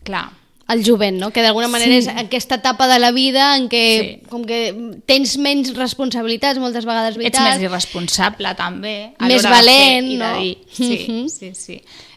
clar. 0.06 0.28
El 0.68 0.84
jovent, 0.84 1.18
no? 1.18 1.30
que 1.32 1.42
d'alguna 1.42 1.68
manera 1.68 1.90
Sí. 1.92 1.98
és 1.98 2.08
aquesta 2.08 2.54
etapa 2.56 2.86
de 2.88 2.98
la 2.98 3.10
vida 3.12 3.56
en 3.56 3.68
què 3.68 4.20
Sí. 4.22 4.28
com 4.28 4.44
que 4.44 5.00
tens 5.06 5.36
menys 5.38 5.74
responsabilitats 5.76 6.58
moltes 6.58 6.84
vegades 6.84 7.16
Ets 7.16 7.24
vitals, 7.24 7.58
més 7.58 7.62
irresponsable, 7.62 8.54
també. 8.54 9.12
a 9.18 9.26
Més 9.26 9.42
valent, 9.42 10.08
fer 10.08 10.18
no? 10.18 10.38
dir. 10.38 10.58
Sí, 10.72 11.06
Mhm. 11.08 11.28
sí, 11.28 11.54
sí, 11.54 11.72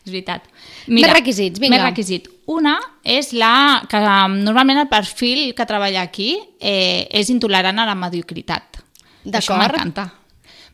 és 0.05 0.11
veritat. 0.11 0.43
Més 0.87 1.11
requisits, 1.11 1.59
vinga. 1.59 1.77
Més 1.77 1.85
requisits. 1.85 2.29
Una 2.45 2.79
és 3.03 3.33
la 3.33 3.83
que 3.89 3.97
um, 3.97 4.43
normalment 4.43 4.77
el 4.77 4.87
perfil 4.87 5.55
que 5.55 5.65
treballa 5.65 6.01
aquí 6.01 6.37
eh, 6.59 7.07
és 7.11 7.29
intolerant 7.31 7.79
a 7.79 7.85
la 7.87 7.95
mediocritat. 7.95 8.77
Això 9.25 9.57
D'acord. 9.57 9.73
m'encanta. 9.73 10.13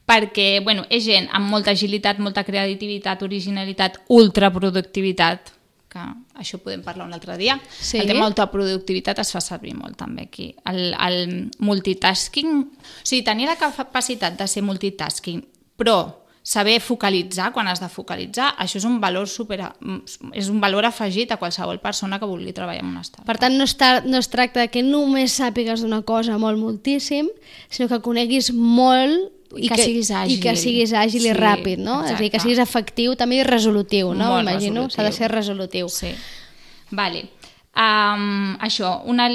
Perquè, 0.05 0.61
bueno, 0.61 0.85
és 0.89 1.05
gent 1.05 1.29
amb 1.31 1.49
molta 1.49 1.71
agilitat, 1.71 2.19
molta 2.19 2.43
creativitat, 2.43 3.21
originalitat, 3.23 4.01
ultraproductivitat, 4.09 5.51
que 5.91 6.03
això 6.39 6.61
podem 6.63 6.85
parlar 6.85 7.09
un 7.09 7.13
altre 7.17 7.35
dia. 7.39 7.57
Sí. 7.75 7.99
El 7.99 8.07
tema 8.07 8.25
autoproductivitat 8.29 9.19
es 9.23 9.33
fa 9.35 9.41
servir 9.43 9.75
molt 9.75 9.97
també 9.99 10.29
aquí. 10.29 10.51
El, 10.71 10.93
el 10.95 11.19
multitasking, 11.59 12.55
o 12.63 13.03
sigui, 13.03 13.25
tenir 13.27 13.49
la 13.49 13.59
capacitat 13.59 14.39
de 14.39 14.47
ser 14.47 14.63
multitasking, 14.63 15.43
però 15.75 15.99
saber 16.41 16.79
focalitzar 16.81 17.51
quan 17.53 17.67
has 17.69 17.81
de 17.83 17.89
focalitzar, 17.89 18.55
això 18.57 18.79
és 18.79 18.85
un 18.87 18.97
valor 19.01 19.27
super, 19.29 19.59
és 20.33 20.47
un 20.49 20.61
valor 20.63 20.87
afegit 20.87 21.31
a 21.31 21.37
qualsevol 21.37 21.77
persona 21.83 22.17
que 22.19 22.29
vulgui 22.29 22.53
treballar 22.55 22.81
en 22.81 22.89
una 22.95 23.03
startup. 23.05 23.27
Per 23.27 23.37
tant, 23.37 23.57
no 23.57 23.67
es, 23.67 23.75
tra 23.77 24.01
no 24.07 24.17
es 24.17 24.31
tracta 24.31 24.65
que 24.73 24.81
només 24.85 25.37
sàpigues 25.37 25.85
d'una 25.85 26.01
cosa 26.07 26.39
molt 26.41 26.57
moltíssim, 26.57 27.29
sinó 27.69 27.91
que 27.91 28.01
coneguis 28.01 28.51
molt 28.55 29.29
I 29.57 29.67
que 29.69 29.77
siguis 29.81 30.11
àgil. 30.11 30.31
i 30.35 30.39
que 30.39 30.55
siguis 30.55 30.93
àgil 30.93 31.25
i 31.25 31.31
Sí, 31.31 31.35
ràpid, 31.35 31.77
no? 31.83 32.03
És 32.05 32.11
a 32.11 32.15
dir, 32.15 32.29
que 32.29 32.37
exacte. 32.37 32.43
siguis 32.47 32.59
efectiu 32.63 33.15
també 33.19 33.41
i 33.41 33.43
resolutiu, 33.43 34.13
no? 34.13 34.29
Molt 34.35 34.45
M'imagino, 34.47 34.89
s'ha 34.89 35.03
de 35.03 35.11
ser 35.11 35.31
resolutiu. 35.31 35.89
Sí. 35.89 36.13
Vale. 36.91 37.25
Um, 37.71 38.57
això, 38.59 39.01
una 39.07 39.29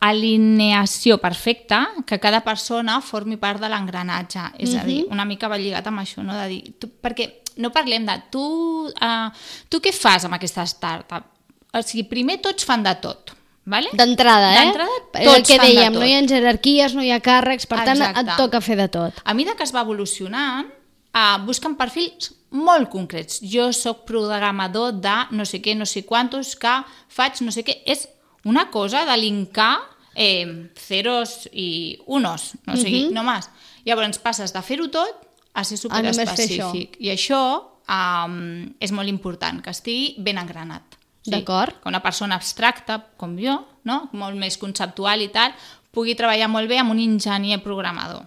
alineació 0.00 1.18
perfecta, 1.22 1.86
que 2.06 2.18
cada 2.20 2.42
persona 2.44 3.00
formi 3.00 3.36
part 3.36 3.60
de 3.62 3.68
l'engranatge. 3.70 4.50
És 4.58 4.74
a 4.74 4.82
dir, 4.84 5.04
una 5.10 5.24
mica 5.24 5.48
va 5.48 5.58
lligat 5.58 5.86
amb 5.86 6.02
això, 6.02 6.22
no? 6.26 6.34
De 6.34 6.48
dir, 6.50 6.74
tu, 6.78 6.90
perquè 7.00 7.30
no 7.62 7.70
parlem 7.70 8.04
de 8.06 8.18
tu, 8.34 8.42
uh, 8.90 9.30
tu 9.70 9.80
què 9.80 9.92
fas 9.94 10.26
amb 10.26 10.34
aquesta 10.34 10.66
startup? 10.66 11.30
O 11.74 11.82
sigui, 11.82 12.04
primer 12.10 12.40
tots 12.42 12.66
fan 12.66 12.82
de 12.82 12.94
tot, 13.02 13.32
vale? 13.64 13.90
D'entrada, 13.92 14.52
eh? 14.52 14.64
D'entrada, 14.66 14.96
És 15.14 15.26
el 15.26 15.34
tots 15.34 15.50
que 15.50 15.58
dèiem, 15.60 15.92
tot. 15.92 16.00
no 16.00 16.06
hi 16.06 16.14
ha 16.14 16.22
jerarquies, 16.28 16.94
no 16.94 17.02
hi 17.02 17.10
ha 17.10 17.20
càrrecs, 17.20 17.66
per 17.66 17.82
tant, 17.84 17.96
Exacte. 17.96 18.20
et 18.20 18.36
toca 18.36 18.60
fer 18.60 18.76
de 18.76 18.88
tot. 18.88 19.20
A 19.24 19.34
mesura 19.34 19.56
que 19.56 19.64
es 19.64 19.72
va 19.74 19.82
evolucionant, 19.86 20.70
uh, 21.14 21.38
busquen 21.46 21.76
perfils 21.76 22.32
molt 22.54 22.90
concrets. 22.90 23.40
Jo 23.42 23.72
sóc 23.72 24.04
programador 24.06 24.94
de 25.02 25.16
no 25.34 25.44
sé 25.44 25.60
què, 25.62 25.74
no 25.76 25.86
sé 25.86 26.04
quantos, 26.06 26.54
que 26.56 26.74
faig 27.08 27.42
no 27.42 27.50
sé 27.50 27.64
què. 27.66 27.80
És 27.84 28.08
una 28.44 28.68
cosa 28.70 29.04
de 29.08 29.16
linkar 29.18 29.78
eh, 30.14 30.70
ceros 30.76 31.48
i 31.52 31.98
unos, 32.06 32.52
no 32.66 32.76
sé, 32.76 32.88
uh 32.88 32.94
-huh. 32.94 33.12
no 33.12 33.24
més. 33.24 33.50
Llavors 33.84 34.18
passes 34.18 34.52
de 34.52 34.62
fer-ho 34.62 34.88
tot 34.88 35.26
a 35.52 35.64
ser 35.64 35.74
A 35.74 35.78
superespecífic. 35.78 36.96
I 37.00 37.10
això 37.10 37.74
um, 37.88 38.74
és 38.80 38.92
molt 38.92 39.08
important, 39.08 39.60
que 39.62 39.70
estigui 39.70 40.14
ben 40.18 40.38
engranat. 40.38 40.93
D'acord. 41.26 41.80
Que 41.80 41.88
una 41.88 42.02
persona 42.04 42.36
abstracta, 42.36 43.00
com 43.16 43.38
jo, 43.40 43.56
no? 43.88 44.08
molt 44.12 44.36
més 44.36 44.58
conceptual 44.60 45.24
i 45.24 45.30
tal, 45.32 45.54
pugui 45.94 46.16
treballar 46.18 46.50
molt 46.52 46.68
bé 46.68 46.80
amb 46.82 46.92
un 46.92 47.00
enginyer 47.00 47.60
programador. 47.64 48.24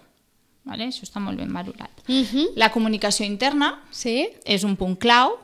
Vale? 0.67 0.89
Això 0.91 1.05
està 1.05 1.21
molt 1.23 1.39
ben 1.39 1.51
valorat. 1.53 2.03
Uh 2.07 2.23
-huh. 2.25 2.47
La 2.55 2.71
comunicació 2.71 3.25
interna 3.25 3.79
Sí? 3.91 4.29
és 4.45 4.63
un 4.63 4.75
punt 4.75 4.97
clau, 4.97 5.39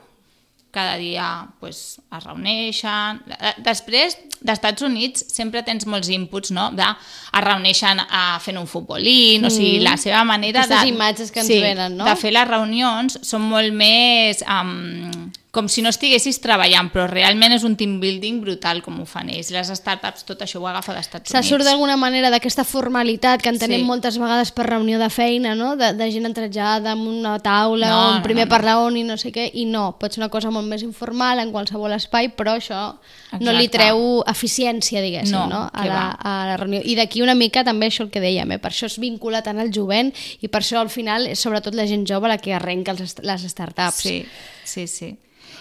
cada 0.74 0.98
dia 0.98 1.48
pues, 1.60 2.02
es 2.18 2.24
reuneixen... 2.24 3.22
Eh, 3.30 3.54
Després, 3.62 4.18
d'Estats 4.42 4.82
Units, 4.82 5.24
sempre 5.30 5.62
tens 5.62 5.86
molts 5.86 6.10
inputs, 6.10 6.50
no? 6.52 6.72
De, 6.74 6.84
es 6.84 7.44
reuneixen 7.46 8.02
a 8.02 8.40
fent 8.42 8.58
un 8.58 8.66
futbolín, 8.68 9.44
mm. 9.44 9.46
o 9.46 9.50
sigui, 9.54 9.80
la 9.86 9.96
seva 10.02 10.24
manera 10.24 10.64
Aquestes 10.64 10.82
de... 10.82 10.88
imatges 10.88 11.32
que 11.32 11.40
ens 11.40 11.48
sí, 11.48 11.62
venen, 11.62 11.96
no? 11.96 12.06
de 12.10 12.16
fer 12.16 12.34
les 12.34 12.48
reunions 12.50 13.20
són 13.22 13.46
molt 13.54 13.72
més... 13.72 14.44
Um, 14.50 15.32
com 15.54 15.68
si 15.70 15.84
no 15.86 15.92
estiguessis 15.94 16.40
treballant, 16.42 16.88
però 16.90 17.04
realment 17.06 17.54
és 17.54 17.62
un 17.68 17.76
team 17.78 18.00
building 18.02 18.40
brutal 18.42 18.80
com 18.82 18.96
ho 19.00 19.06
fan 19.06 19.28
ells. 19.30 19.52
Les 19.54 19.68
startups, 19.78 20.24
tot 20.26 20.40
això 20.42 20.58
ho 20.58 20.66
agafa 20.66 20.96
d'Estats 20.96 21.30
Se 21.30 21.38
Units. 21.38 21.48
surt 21.52 21.64
d'alguna 21.68 21.94
manera 21.96 22.32
d'aquesta 22.34 22.64
formalitat 22.66 23.44
que 23.44 23.50
en 23.54 23.60
tenim 23.62 23.82
Sí. 23.84 23.86
moltes 23.86 24.18
vegades 24.18 24.50
per 24.52 24.66
reunió 24.66 24.98
de 24.98 25.12
feina, 25.14 25.54
no? 25.54 25.76
de, 25.78 25.92
de 25.94 26.08
gent 26.12 26.26
entrejada 26.26 26.94
amb 26.96 27.06
una 27.08 27.38
taula, 27.38 27.88
No, 27.88 28.00
on 28.10 28.16
no, 28.18 28.24
primer 28.24 28.48
no, 28.48 28.50
no. 28.50 28.56
parlar 28.56 28.78
on 28.82 28.98
i 28.98 29.04
no 29.04 29.16
sé 29.16 29.30
què, 29.32 29.52
i 29.54 29.66
no, 29.66 29.92
pot 30.00 30.12
ser 30.12 30.22
una 30.24 30.30
cosa 30.34 30.50
molt 30.50 30.66
més 30.68 30.82
informal 30.82 31.38
en 31.38 31.52
qualsevol 31.52 31.94
espai, 31.94 32.32
però 32.36 32.56
això 32.58 32.98
no 33.40 33.52
li 33.54 33.66
Exacte. 33.68 33.78
treu 33.78 34.24
eficiència, 34.26 35.02
diguéssim, 35.06 35.32
no, 35.38 35.46
No, 35.48 35.70
a, 35.72 35.86
la, 35.86 35.94
va. 35.94 36.18
a 36.18 36.48
la 36.48 36.58
reunió. 36.58 36.82
I 36.84 36.96
d'aquí 36.96 37.22
una 37.22 37.36
mica 37.36 37.64
també 37.64 37.92
això 37.92 38.02
el 38.02 38.10
que 38.10 38.20
dèiem, 38.20 38.54
eh? 38.54 38.58
per 38.58 38.72
això 38.72 38.88
es 38.90 38.98
vincula 38.98 39.44
tant 39.44 39.60
al 39.60 39.70
jovent 39.72 40.10
i 40.42 40.48
per 40.48 40.62
això 40.62 40.80
al 40.82 40.90
final 40.90 41.28
és 41.28 41.38
sobretot 41.40 41.76
la 41.76 41.86
gent 41.86 42.08
jove 42.10 42.28
la 42.28 42.40
que 42.40 42.56
arrenca 42.56 42.90
els, 42.92 43.02
est- 43.02 43.22
les 43.22 43.42
startups. 43.54 44.02
Sí, 44.02 44.26
sí, 44.64 44.88
sí. 44.88 45.16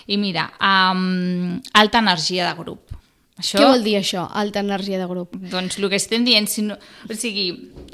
I 0.07 0.17
mira, 0.19 0.49
um, 0.61 1.61
alta 1.75 1.99
energia 2.03 2.49
de 2.49 2.57
grup. 2.59 2.91
Això, 3.39 3.59
Què 3.59 3.65
vol 3.65 3.83
dir 3.83 3.97
això, 3.99 4.27
alta 4.39 4.61
energia 4.61 4.99
de 5.01 5.07
grup? 5.09 5.33
Doncs 5.51 5.79
el 5.81 5.89
que 5.91 5.97
estem 5.99 6.23
dient, 6.25 6.47
si 6.47 6.63
no, 6.63 6.77
o 7.09 7.15
sigui, 7.17 7.47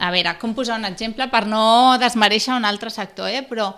a 0.03 0.11
veure, 0.11 0.35
com 0.41 0.53
posar 0.53 0.77
un 0.81 0.85
exemple 0.89 1.29
per 1.31 1.47
no 1.47 1.97
desmereixer 2.01 2.57
un 2.57 2.67
altre 2.69 2.91
sector, 2.91 3.31
eh? 3.31 3.45
però 3.49 3.71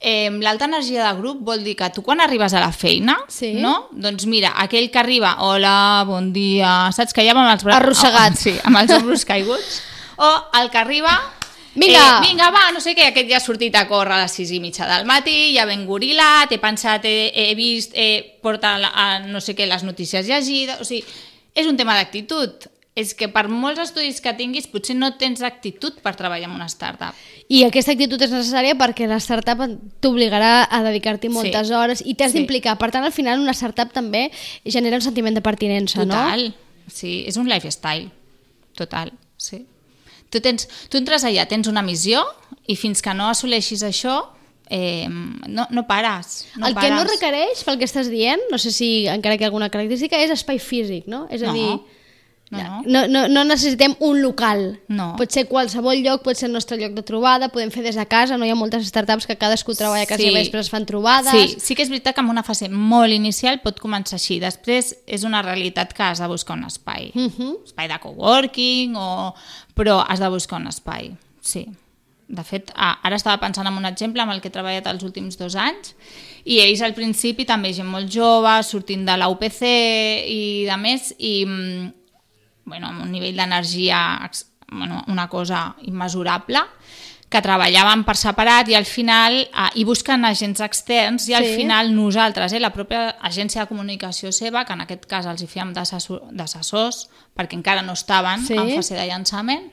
eh, 0.00 0.30
l'alta 0.30 0.68
energia 0.70 1.04
de 1.08 1.18
grup 1.18 1.42
vol 1.44 1.64
dir 1.66 1.74
que 1.76 1.90
tu 1.90 2.04
quan 2.06 2.22
arribes 2.22 2.54
a 2.54 2.60
la 2.62 2.70
feina, 2.72 3.18
Sí. 3.28 3.54
no? 3.58 3.88
doncs 3.92 4.24
mira, 4.30 4.54
aquell 4.62 4.90
que 4.94 4.98
arriba, 5.02 5.34
hola, 5.44 6.04
bon 6.06 6.32
dia, 6.32 6.88
saps 6.94 7.12
que 7.12 7.26
ja 7.26 7.34
amb 7.34 7.44
els 7.50 7.64
braços... 7.66 7.82
Arrossegat. 7.82 8.38
Sí, 8.44 8.54
amb 8.64 8.78
els 8.78 8.94
ombros 8.94 9.24
caiguts. 9.28 9.82
O 10.16 10.30
el 10.62 10.70
que 10.70 10.78
arriba... 10.78 11.18
Vinga! 11.74 12.20
Eh, 12.22 12.28
vinga, 12.28 12.50
va, 12.50 12.70
no 12.72 12.80
sé 12.80 12.94
què, 12.96 13.10
aquest 13.10 13.28
ja 13.30 13.36
ha 13.38 13.44
sortit 13.44 13.74
a 13.76 13.86
córrer 13.88 14.16
a 14.16 14.22
les 14.24 14.32
6 14.40 14.50
i 14.56 14.60
mitja 14.60 14.86
del 14.88 15.04
matí, 15.06 15.54
ja 15.54 15.66
ben 15.68 15.84
gorilat, 15.86 16.50
he 16.52 16.58
pensat, 16.58 17.04
he, 17.04 17.28
he 17.34 17.54
vist, 17.58 17.92
eh, 17.94 18.38
porta 18.42 18.76
la, 18.78 18.90
a, 18.94 19.06
no 19.20 19.40
sé 19.40 19.54
què, 19.54 19.66
les 19.68 19.84
notícies 19.86 20.26
llegides, 20.26 20.80
o 20.80 20.84
sigui, 20.88 21.04
és 21.54 21.66
un 21.66 21.76
tema 21.76 21.94
d'actitud. 21.98 22.66
És 22.98 23.12
que 23.14 23.28
per 23.30 23.44
molts 23.46 23.78
estudis 23.78 24.16
que 24.20 24.32
tinguis 24.34 24.64
potser 24.66 24.96
no 24.98 25.12
tens 25.14 25.38
actitud 25.46 26.00
per 26.02 26.16
treballar 26.18 26.48
en 26.48 26.56
una 26.56 26.66
startup. 26.66 27.14
I 27.46 27.60
aquesta 27.62 27.92
actitud 27.94 28.18
és 28.26 28.32
necessària 28.34 28.74
perquè 28.74 29.06
la 29.06 29.20
startup 29.22 29.60
t'obligarà 30.02 30.64
a 30.66 30.80
dedicar-t'hi 30.82 31.30
moltes 31.30 31.68
Sí. 31.68 31.74
hores 31.78 32.02
i 32.04 32.16
t'has 32.18 32.32
Sí. 32.32 32.38
d'implicar. 32.40 32.74
Per 32.76 32.90
tant, 32.90 33.04
al 33.06 33.12
final, 33.14 33.38
una 33.38 33.54
startup 33.54 33.92
també 33.94 34.32
genera 34.66 34.96
un 34.98 35.02
sentiment 35.06 35.32
de 35.32 35.40
pertinença, 35.46 36.02
Total. 36.02 36.52
Sí, 36.90 37.22
és 37.28 37.36
un 37.36 37.46
lifestyle. 37.48 38.10
Total, 38.74 39.12
sí. 39.36 39.64
Tu, 40.30 40.40
tens, 40.44 40.66
tu 40.90 40.98
entres 41.00 41.24
allà, 41.24 41.46
tens 41.48 41.68
una 41.70 41.82
missió 41.82 42.22
i 42.68 42.76
fins 42.76 43.00
que 43.02 43.14
no 43.16 43.28
assoleixis 43.32 43.82
això 43.86 44.18
eh, 44.70 45.06
no, 45.08 45.66
no 45.70 45.86
pares. 45.88 46.46
no? 46.56 46.66
El 46.68 46.74
que 46.76 46.90
no 46.90 46.98
pares. 47.02 47.12
requereix, 47.14 47.62
pel 47.64 47.78
que 47.80 47.86
estàs 47.88 48.10
dient, 48.12 48.42
no 48.52 48.58
sé 48.60 48.70
si 48.70 49.06
encara 49.08 49.38
que 49.40 49.46
alguna 49.48 49.70
característica, 49.72 50.20
és 50.20 50.30
espai 50.34 50.58
físic, 50.60 51.06
no? 51.08 51.26
És 51.32 51.42
a 51.42 51.46
No. 51.48 51.54
dir, 51.54 51.70
No, 52.50 52.58
no. 52.58 52.82
no, 52.86 53.00
no, 53.08 53.28
no 53.28 53.44
necessitem 53.44 53.94
un 54.00 54.22
local. 54.22 54.80
No. 54.88 55.10
Pot 55.18 55.34
ser 55.34 55.44
qualsevol 55.50 56.00
lloc, 56.04 56.22
pot 56.24 56.38
ser 56.38 56.48
el 56.48 56.54
nostre 56.54 56.78
lloc 56.80 56.94
de 56.96 57.02
trobada, 57.04 57.50
podem 57.52 57.70
fer 57.74 57.82
des 57.84 57.98
de 57.98 58.06
casa, 58.08 58.38
no 58.38 58.46
hi 58.46 58.52
ha 58.52 58.56
moltes 58.56 58.86
startups 58.88 59.26
que 59.28 59.36
cadascú 59.36 59.74
treballa 59.76 60.06
a 60.06 60.08
casa 60.08 60.22
Sí. 60.22 60.28
seva 60.30 60.40
i 60.40 60.44
després 60.46 60.66
es 60.66 60.70
fan 60.72 60.86
trobades. 60.88 61.30
Sí, 61.30 61.56
sí 61.60 61.74
que 61.76 61.82
és 61.84 61.90
veritat 61.92 62.14
que 62.16 62.24
en 62.24 62.30
una 62.30 62.42
fase 62.42 62.68
molt 62.68 63.12
inicial 63.12 63.60
pot 63.60 63.80
començar 63.80 64.16
així. 64.16 64.38
Després 64.40 64.94
és 65.06 65.24
una 65.28 65.42
realitat 65.42 65.92
que 65.92 66.02
has 66.02 66.18
de 66.18 66.28
buscar 66.28 66.56
un 66.56 66.64
espai. 66.64 67.12
Uh 67.14 67.28
-huh. 67.28 67.64
Espai 67.64 67.88
de 67.88 67.98
coworking, 67.98 68.96
o... 68.96 69.34
però 69.76 70.04
has 70.08 70.18
de 70.18 70.28
buscar 70.28 70.60
un 70.60 70.68
espai, 70.68 71.16
sí. 71.40 71.66
De 72.28 72.44
fet, 72.44 72.70
ah, 72.76 72.98
ara 73.02 73.16
estava 73.16 73.40
pensant 73.40 73.66
en 73.66 73.76
un 73.76 73.86
exemple 73.86 74.20
amb 74.20 74.32
el 74.32 74.40
que 74.42 74.48
he 74.48 74.50
treballat 74.50 74.86
els 74.86 75.02
últims 75.02 75.38
dos 75.38 75.54
anys 75.56 75.94
i 76.44 76.58
ells 76.60 76.82
al 76.82 76.92
principi 76.94 77.44
també 77.44 77.72
gent 77.72 77.88
molt 77.88 78.10
jove, 78.12 78.62
sortint 78.62 79.06
de 79.06 79.16
la 79.16 79.28
UPC 79.28 79.62
i 80.28 80.66
de 80.68 80.76
més, 80.76 81.14
i 81.18 81.44
mm, 81.46 81.92
bueno, 82.68 82.88
amb 82.88 83.02
un 83.02 83.10
nivell 83.12 83.36
d'energia, 83.36 84.30
bueno, 84.70 85.02
una 85.08 85.28
cosa 85.28 85.74
immesurable, 85.82 86.60
que 87.28 87.42
treballaven 87.44 88.04
per 88.08 88.14
separat 88.16 88.70
i 88.70 88.74
al 88.74 88.86
final, 88.88 89.34
eh, 89.42 89.68
i 89.74 89.84
busquen 89.84 90.24
agents 90.24 90.60
externs, 90.64 91.26
i 91.28 91.34
al 91.34 91.44
Sí. 91.44 91.56
final 91.56 91.94
nosaltres, 91.94 92.52
eh, 92.54 92.60
la 92.60 92.72
pròpia 92.72 93.16
agència 93.20 93.60
de 93.62 93.68
comunicació 93.68 94.32
seva, 94.32 94.64
que 94.64 94.72
en 94.72 94.80
aquest 94.80 95.04
cas 95.06 95.26
els 95.26 95.42
hi 95.42 95.46
fèiem 95.46 95.74
d'assessor- 95.74 96.22
d'assessors, 96.32 97.08
perquè 97.36 97.52
encara 97.54 97.82
no 97.82 97.92
estaven 97.92 98.46
Sí. 98.46 98.54
en 98.54 98.74
fase 98.76 98.94
de 98.94 99.06
llançament, 99.06 99.70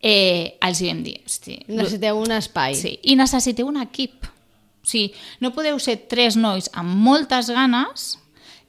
eh, 0.00 0.58
els 0.60 0.80
hi 0.80 0.86
vam 0.92 1.02
dir, 1.02 1.20
hosti, 1.26 1.64
Necessiteu 1.66 2.18
un 2.18 2.30
espai. 2.30 2.74
Sí, 2.76 2.98
i 3.02 3.16
necessiteu 3.16 3.66
un 3.66 3.80
equip. 3.82 4.24
O 4.24 4.84
sigui, 4.86 5.12
no 5.40 5.52
podeu 5.52 5.78
ser 5.78 5.96
tres 6.08 6.36
nois 6.36 6.70
amb 6.72 6.88
moltes 6.88 7.50
ganes 7.50 8.18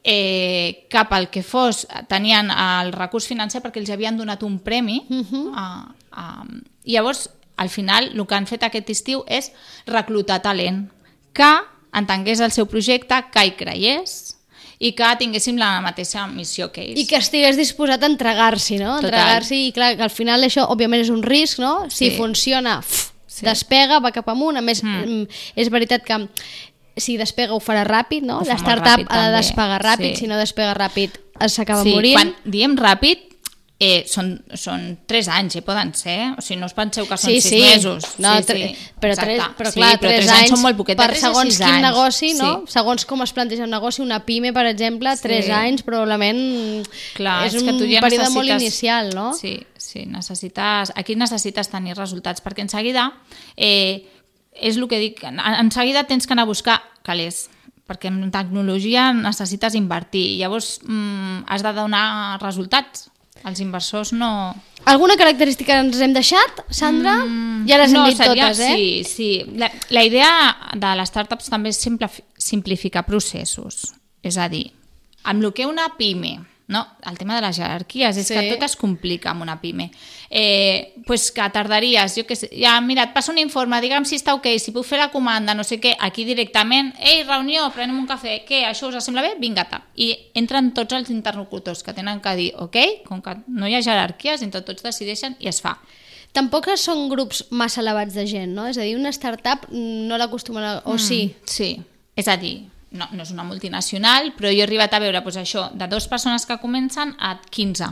eh, 0.04 0.86
cap 0.90 1.14
al 1.14 1.30
que 1.30 1.44
fos, 1.44 1.88
tenien 2.08 2.52
el 2.52 2.92
recurs 2.94 3.28
financer 3.28 3.62
perquè 3.64 3.80
els 3.80 3.90
havien 3.94 4.18
donat 4.18 4.44
un 4.44 4.60
premi. 4.60 5.06
Uh 5.10 5.24
-huh. 5.24 5.52
a, 5.56 5.96
a, 6.12 6.44
llavors, 6.84 7.30
al 7.56 7.70
final, 7.70 8.12
el 8.14 8.28
que 8.28 8.36
han 8.36 8.48
fet 8.48 8.64
aquest 8.64 8.90
estiu 8.90 9.24
és 9.28 9.52
reclutar 9.86 10.42
talent 10.42 10.90
que 11.34 11.54
entengués 11.94 12.40
el 12.40 12.52
seu 12.52 12.66
projecte, 12.66 13.16
que 13.32 13.46
hi 13.46 13.52
creiés 13.52 14.38
i 14.80 14.92
que 14.98 15.16
tinguéssim 15.20 15.58
la 15.58 15.80
mateixa 15.82 16.28
missió 16.28 16.72
que 16.72 16.82
ells. 16.82 17.00
I 17.00 17.06
que 17.08 17.16
estigués 17.16 17.56
disposat 17.58 18.04
a 18.04 18.10
entregar-s'hi, 18.10 18.80
no? 18.82 18.98
Entregar-s'hi 19.00 19.68
i 19.68 19.72
clar, 19.72 19.96
que 19.96 20.04
al 20.04 20.10
final 20.10 20.44
això 20.44 20.68
òbviament 20.68 21.02
és 21.02 21.10
un 21.10 21.24
risc, 21.24 21.60
no? 21.60 21.90
Si 21.90 22.10
Sí. 22.10 22.18
funciona, 22.18 22.82
ff, 22.82 23.12
Sí. 23.28 23.46
despega, 23.46 24.00
va 24.00 24.12
cap 24.12 24.28
amunt. 24.30 24.58
A 24.58 24.62
més, 24.62 24.84
mm. 24.84 25.28
és 25.56 25.70
veritat 25.70 26.04
que 26.04 26.28
si 26.96 27.18
despega 27.18 27.54
ho 27.54 27.60
farà 27.60 27.84
ràpid, 27.84 28.22
no? 28.24 28.40
Ho 28.40 28.46
fa 28.46 28.54
La 28.54 28.60
molt 28.60 28.66
startup 28.68 29.00
ràpid, 29.00 29.08
ha 29.10 29.28
de 29.30 29.36
despegar 29.38 29.82
ràpid, 29.82 30.10
Sí. 30.14 30.16
si 30.24 30.28
no 30.28 30.38
despega 30.38 30.74
ràpid 30.76 31.10
s'acaba 31.50 31.84
sí, 31.84 31.94
morint. 31.94 32.14
Quan 32.16 32.36
diem 32.46 32.76
ràpid, 32.78 33.30
eh, 33.80 34.06
són, 34.08 34.46
són 34.56 35.00
3 35.06 35.28
anys, 35.28 35.56
eh, 35.58 35.62
poden 35.62 35.94
ser. 35.94 36.36
O 36.38 36.42
sigui, 36.42 36.60
no 36.62 36.68
us 36.68 36.74
penseu 36.78 37.04
que 37.06 37.18
són 37.18 37.32
Sí, 37.34 37.42
6 37.42 37.50
sí. 37.50 37.60
mesos. 37.60 38.04
No, 38.20 38.38
sí, 38.38 38.44
tre- 38.46 38.68
sí, 38.70 38.78
però, 39.02 39.12
exacte. 39.12 39.34
tres, 39.36 39.48
però 39.58 39.72
sí, 39.74 39.80
clar, 39.80 39.90
però 40.00 40.10
3 40.14 40.20
tres 40.26 40.30
anys, 40.32 40.50
són 40.52 40.62
molt 40.62 40.78
poquet. 40.78 40.98
per 40.98 41.16
segons 41.18 41.58
quin 41.58 41.68
anys. 41.68 41.82
negoci, 41.82 42.34
no? 42.36 42.62
Sí. 42.66 42.72
Segons 42.78 43.06
com 43.06 43.22
es 43.24 43.34
planteja 43.34 43.64
un 43.66 43.72
negoci, 43.72 44.02
una 44.02 44.24
pime, 44.24 44.54
per 44.54 44.68
exemple, 44.68 45.10
3 45.18 45.46
Sí. 45.46 45.52
anys 45.52 45.84
probablement 45.84 46.88
Clar, 47.16 47.48
és 47.48 47.56
és 47.56 47.62
un 47.62 47.68
que 47.68 47.74
tu 47.74 47.92
ja 47.92 48.00
període 48.00 48.24
necessites... 48.24 48.34
molt 48.34 48.50
inicial, 48.50 49.10
no? 49.16 49.34
Sí, 49.34 49.60
sí, 49.76 50.06
necessites... 50.06 50.94
Aquí 50.96 51.16
necessites 51.18 51.68
tenir 51.68 51.98
resultats, 51.98 52.42
perquè 52.42 52.62
en 52.62 52.70
seguida 52.70 53.12
eh, 53.58 54.06
és 54.56 54.78
el 54.78 54.88
que 54.88 55.00
dic, 55.02 55.24
en, 55.28 55.40
en 55.40 55.72
seguida 55.72 56.06
tens 56.10 56.28
que 56.28 56.34
anar 56.34 56.46
a 56.48 56.52
buscar 56.52 56.82
calés, 57.04 57.50
perquè 57.90 58.08
en 58.08 58.30
tecnologia 58.32 59.10
necessites 59.14 59.76
invertir, 59.76 60.38
llavors 60.40 60.78
mm, 60.86 61.44
has 61.52 61.64
de 61.66 61.74
donar 61.76 62.40
resultats. 62.42 63.10
Els 63.44 63.60
inversors 63.60 64.14
no... 64.16 64.54
Alguna 64.88 65.18
característica 65.20 65.76
ens 65.82 66.00
hem 66.00 66.14
deixat, 66.16 66.62
Sandra? 66.72 67.18
Mm, 67.26 67.66
ja 67.68 67.78
les 67.82 67.92
hem 67.92 67.98
no, 68.00 68.06
dit 68.08 68.16
seria, 68.20 68.48
totes, 68.54 68.62
eh? 68.64 68.76
Sí, 68.76 69.04
sí. 69.04 69.28
La, 69.60 69.68
la 69.92 70.04
idea 70.08 70.30
de 70.80 70.94
les 70.96 71.12
startups 71.12 71.52
també 71.52 71.74
és 71.74 71.80
simplifi- 71.84 72.24
simplificar 72.40 73.04
processos. 73.08 73.94
És 74.24 74.38
a 74.40 74.48
dir, 74.48 74.70
amb 75.28 75.44
el 75.44 75.52
que 75.56 75.68
una 75.68 75.90
pime, 75.98 76.38
no? 76.68 76.88
el 77.06 77.18
tema 77.18 77.36
de 77.36 77.42
les 77.42 77.58
jerarquies, 77.58 78.18
és 78.18 78.28
Sí. 78.28 78.34
que 78.34 78.54
tot 78.54 78.64
es 78.64 78.76
complica 78.76 79.32
amb 79.32 79.42
una 79.42 79.60
pime. 79.62 79.92
Eh, 80.30 80.96
pues 81.06 81.32
que 81.32 81.48
tardaries, 81.50 82.16
jo 82.16 82.26
que 82.26 82.36
sé, 82.36 82.50
ja, 82.56 82.80
mira, 82.82 83.04
et 83.04 83.14
passa 83.14 83.32
un 83.32 83.38
informe, 83.38 83.82
digue'm 83.82 84.06
si 84.06 84.16
està 84.16 84.34
ok, 84.34 84.48
si 84.60 84.72
puc 84.72 84.86
fer 84.86 84.98
la 84.98 85.12
comanda, 85.12 85.54
no 85.54 85.64
sé 85.64 85.80
què, 85.82 85.96
aquí 86.00 86.26
directament, 86.26 86.94
ei, 87.00 87.24
reunió, 87.24 87.70
prenem 87.76 88.00
un 88.00 88.08
cafè, 88.08 88.46
què, 88.48 88.64
això 88.66 88.88
us 88.88 89.04
sembla 89.04 89.22
bé? 89.22 89.36
Vinga, 89.40 89.68
tap. 89.70 89.84
I 89.96 90.16
entren 90.34 90.74
tots 90.74 90.94
els 90.94 91.10
interlocutors 91.10 91.84
que 91.84 91.94
tenen 91.94 92.22
que 92.22 92.36
dir, 92.36 92.54
ok, 92.58 92.78
com 93.06 93.22
que 93.22 93.38
no 93.48 93.68
hi 93.68 93.76
ha 93.76 93.82
jerarquies, 93.82 94.42
entre 94.42 94.62
tots 94.62 94.84
decideixen 94.84 95.36
i 95.40 95.48
es 95.48 95.62
fa. 95.62 95.78
Tampoc 96.34 96.66
són 96.78 97.10
grups 97.10 97.44
massa 97.52 97.82
elevats 97.82 98.16
de 98.16 98.26
gent, 98.26 98.56
no? 98.56 98.66
És 98.66 98.78
a 98.78 98.82
dir, 98.82 98.96
una 98.98 99.12
startup 99.14 99.68
no 99.70 100.18
l'acostumen 100.18 100.64
a... 100.64 100.82
O 100.86 100.98
sí? 100.98 101.36
Sí, 101.46 101.76
és 102.16 102.28
a 102.28 102.38
dir, 102.38 102.64
no, 102.94 103.10
no 103.12 103.26
és 103.26 103.34
una 103.34 103.46
multinacional, 103.48 104.32
però 104.38 104.52
jo 104.54 104.64
he 104.64 104.68
arribat 104.68 104.94
a 104.94 105.02
veure 105.04 105.22
doncs, 105.26 105.42
això, 105.42 105.68
de 105.74 105.90
dues 105.92 106.08
persones 106.08 106.46
que 106.46 106.60
comencen 106.62 107.16
a 107.20 107.36
15. 107.50 107.92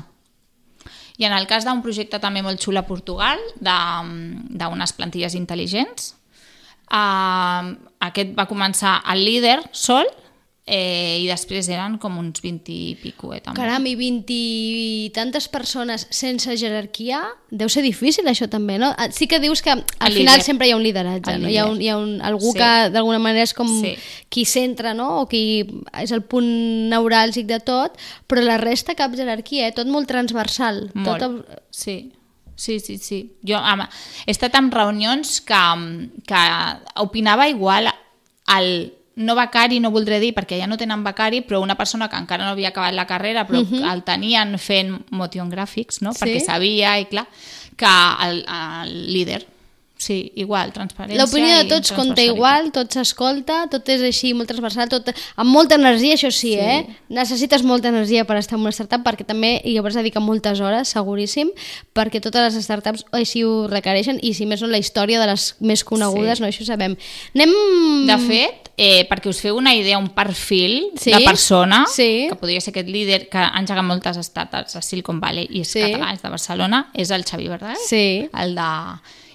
I 1.21 1.27
en 1.27 1.35
el 1.35 1.45
cas 1.49 1.67
d'un 1.67 1.83
projecte 1.83 2.21
també 2.21 2.41
molt 2.41 2.61
xulo 2.61 2.81
a 2.81 2.87
Portugal, 2.87 3.41
d'unes 3.59 4.95
plantilles 4.97 5.35
intel·ligents, 5.37 6.13
eh, 6.87 7.71
aquest 8.07 8.33
va 8.37 8.49
començar 8.49 8.99
el 9.11 9.25
líder 9.25 9.59
sol 9.71 10.07
eh, 10.71 11.17
i 11.19 11.25
després 11.27 11.67
eren 11.67 11.97
com 11.99 12.13
uns 12.21 12.39
20 12.39 12.71
i 12.71 12.93
pico, 12.95 13.33
eh, 13.35 13.41
també. 13.43 13.57
Caram, 13.59 13.83
i 13.89 13.95
20 13.99 14.31
i 14.31 15.09
tantes 15.13 15.49
persones 15.51 16.05
sense 16.15 16.55
jerarquia, 16.55 17.19
deu 17.51 17.67
ser 17.67 17.83
difícil 17.83 18.23
això 18.31 18.47
també, 18.47 18.77
no? 18.79 18.93
Ah, 18.97 19.09
Sí 19.11 19.27
que 19.27 19.41
dius 19.43 19.61
que 19.61 19.71
al 19.73 19.83
El 19.99 20.13
final 20.13 20.37
líder. 20.37 20.45
sempre 20.45 20.67
hi 20.67 20.71
ha 20.71 20.77
un 20.77 20.83
lideratge, 20.83 21.33
El 21.33 21.41
no? 21.41 21.49
Hi 21.49 21.57
ha, 21.57 21.65
líder. 21.65 21.73
un, 21.75 21.81
hi 21.81 21.89
ha 21.89 21.97
un, 21.97 22.21
algú 22.21 22.53
Sí. 22.53 22.57
que 22.59 22.69
d'alguna 22.93 23.19
manera 23.19 23.43
és 23.43 23.53
com 23.53 23.67
Sí. 23.67 23.95
qui 24.29 24.45
centra, 24.45 24.93
no? 24.93 25.21
O 25.21 25.27
qui 25.27 25.67
és 26.01 26.11
el 26.15 26.23
punt 26.23 26.47
neuràlgic 26.89 27.45
de 27.51 27.59
tot, 27.59 27.97
però 28.27 28.39
la 28.41 28.57
resta 28.57 28.95
cap 28.95 29.13
jerarquia, 29.13 29.67
eh? 29.67 29.73
Tot 29.75 29.87
molt 29.87 30.07
transversal. 30.07 30.89
Molt. 30.93 31.19
Tot... 31.19 31.61
Sí, 31.69 32.13
sí, 32.55 32.79
sí, 32.79 32.97
sí. 32.97 33.33
Jo 33.45 33.57
am, 33.57 33.81
he 34.25 34.31
estat 34.31 34.55
en 34.55 34.71
reunions 34.71 35.41
que, 35.41 35.61
que 36.25 36.41
opinava 36.95 37.49
igual 37.49 37.91
el 38.57 38.93
no 39.15 39.35
becari, 39.35 39.79
no 39.79 39.91
voldré 39.91 40.19
dir, 40.19 40.33
perquè 40.33 40.57
ja 40.59 40.67
no 40.67 40.77
tenen 40.77 41.03
becari, 41.03 41.41
però 41.41 41.61
una 41.61 41.75
persona 41.75 42.07
que 42.09 42.15
encara 42.17 42.45
no 42.45 42.51
havia 42.51 42.69
acabat 42.69 42.93
la 42.93 43.05
carrera, 43.07 43.45
però 43.47 43.59
uh 43.61 43.67
-huh. 43.67 43.93
el 43.93 44.03
tenien 44.03 44.57
fent 44.57 45.01
motion 45.09 45.49
graphics, 45.49 46.01
no? 46.01 46.13
Sí. 46.13 46.19
perquè 46.25 46.39
sabia, 46.45 46.99
i 46.99 47.05
clar, 47.05 47.27
que 47.75 47.85
el, 48.27 48.45
el 48.47 49.13
líder, 49.13 49.45
sí, 49.97 50.31
igual, 50.35 50.71
transparència 50.73 51.21
L'opinió 51.21 51.57
de 51.57 51.65
tots 51.65 51.91
compta 51.91 52.21
igual, 52.23 52.71
tot 52.71 52.91
s'escolta, 52.91 53.67
tot 53.69 53.87
és 53.89 54.01
així, 54.01 54.33
molt 54.33 54.47
transversal, 54.49 54.89
tot, 54.89 55.09
amb 55.35 55.49
molta 55.49 55.75
energia, 55.75 56.15
això 56.15 56.31
sí, 56.31 56.53
Sí. 56.53 56.59
eh? 56.59 56.87
Necessites 57.09 57.61
molta 57.63 57.89
energia 57.89 58.25
per 58.25 58.37
estar 58.37 58.55
en 58.57 58.61
una 58.61 58.71
startup, 58.71 59.03
perquè 59.03 59.25
també 59.25 59.61
hi 59.63 59.77
hauràs 59.77 59.93
de 59.93 59.99
dedicar 60.01 60.21
moltes 60.21 60.59
hores, 60.59 60.87
seguríssim, 60.87 61.51
perquè 61.93 62.19
totes 62.19 62.53
les 62.55 62.63
startups 62.63 63.05
així 63.11 63.43
ho 63.43 63.67
requereixen, 63.67 64.17
i 64.23 64.33
si 64.33 64.45
més 64.45 64.61
no 64.61 64.67
la 64.67 64.79
història 64.79 65.19
de 65.19 65.27
les 65.27 65.55
més 65.59 65.83
conegudes, 65.83 66.37
Sí. 66.37 66.41
no, 66.43 66.47
això 66.47 66.65
sabem. 66.65 66.97
Anem... 67.35 68.07
De 68.07 68.17
fet, 68.27 68.60
eh, 68.77 69.07
perquè 69.09 69.27
us 69.29 69.41
feu 69.41 69.55
una 69.57 69.73
idea, 69.75 69.97
un 69.97 70.09
perfil 70.09 70.91
Sí, 70.97 71.11
de 71.11 71.19
persona, 71.25 71.85
sí. 71.87 72.27
que 72.29 72.35
podria 72.35 72.61
ser 72.61 72.71
aquest 72.71 72.87
líder 72.89 73.29
que 73.29 73.37
ha 73.37 73.51
engegat 73.59 73.83
moltes 73.83 74.17
startups 74.25 74.75
a 74.75 74.81
Silicon 74.81 75.19
Valley 75.19 75.47
i 75.51 75.61
és 75.61 75.67
Sí. 75.71 75.79
català, 75.81 76.13
és 76.13 76.21
de 76.21 76.29
Barcelona, 76.29 76.89
és 76.93 77.09
el 77.11 77.23
Xavi 77.25 77.47
Verdaguer, 77.47 77.77
Sí. 77.87 78.29
el 78.33 78.55
de 78.55 78.61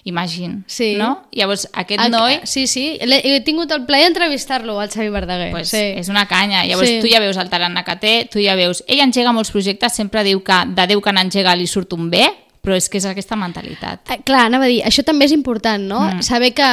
Imagine, 0.05 0.62
Sí. 0.68 0.94
no? 0.94 1.27
Llavors, 1.33 1.68
aquest 1.72 2.01
El- 2.05 2.12
noi 2.12 2.38
Sí, 2.44 2.68
sí, 2.68 2.96
he 3.01 3.40
tingut 3.40 3.72
el 3.72 3.87
plaer 3.87 4.05
d'entrevistar-lo, 4.05 4.81
el 4.81 4.88
Xavi 4.88 5.09
Verdaguer. 5.09 5.51
pues, 5.51 5.68
sí. 5.68 5.79
és 5.96 6.09
una 6.09 6.27
canya. 6.27 6.64
Llavors, 6.64 6.88
Sí. 6.88 7.01
tu 7.01 7.09
ja 7.09 7.18
veus 7.18 7.37
el 7.37 7.51
tarannà 7.51 7.83
que 7.85 7.96
té, 7.96 8.29
tu 8.31 8.38
ja 8.38 8.55
veus... 8.55 8.85
Ell 8.87 9.01
engega 9.01 9.33
molts 9.33 9.51
projectes, 9.51 9.92
sempre 9.94 10.22
diu 10.22 10.44
que 10.44 10.53
de 10.68 10.87
Déu 10.87 11.01
que 11.01 11.11
n'engega 11.12 11.57
li 11.57 11.66
surt 11.66 11.92
un 11.94 12.09
bé, 12.09 12.31
però 12.66 12.74
és 12.74 12.88
que 12.90 12.98
és 12.98 13.05
aquesta 13.07 13.37
mentalitat. 13.38 14.00
Eh, 14.11 14.18
Clar, 14.26 14.48
anava 14.48 14.66
a 14.66 14.70
dir, 14.72 14.81
això 14.83 15.05
també 15.07 15.29
és 15.29 15.35
important, 15.37 15.85
no? 15.87 16.00
Mm. 16.09 16.24
Saber 16.26 16.50
que 16.57 16.66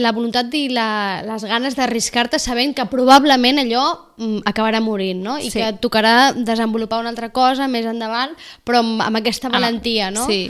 la 0.00 0.12
voluntat 0.16 0.54
i 0.56 0.70
la, 0.72 1.20
les 1.28 1.44
ganes 1.44 1.76
d'arriscar-te 1.76 2.40
sabent 2.40 2.72
que 2.72 2.86
probablement 2.88 3.60
allò 3.60 3.84
mm, 4.16 4.46
acabarà 4.48 4.80
morint, 4.80 5.20
no? 5.20 5.36
I 5.36 5.50
Sí. 5.50 5.58
que 5.60 5.68
et 5.68 5.80
tocarà 5.84 6.32
desenvolupar 6.32 7.02
una 7.04 7.12
altra 7.12 7.28
cosa 7.36 7.68
més 7.68 7.84
endavant, 7.84 8.32
però 8.64 8.80
amb, 8.80 9.04
amb 9.04 9.20
aquesta 9.20 9.52
valentia, 9.52 10.08
no? 10.10 10.24
Sí, 10.24 10.48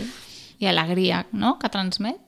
i 0.63 0.71
alegria, 0.71 1.25
no?, 1.33 1.59
que 1.59 1.69
transmet. 1.69 2.21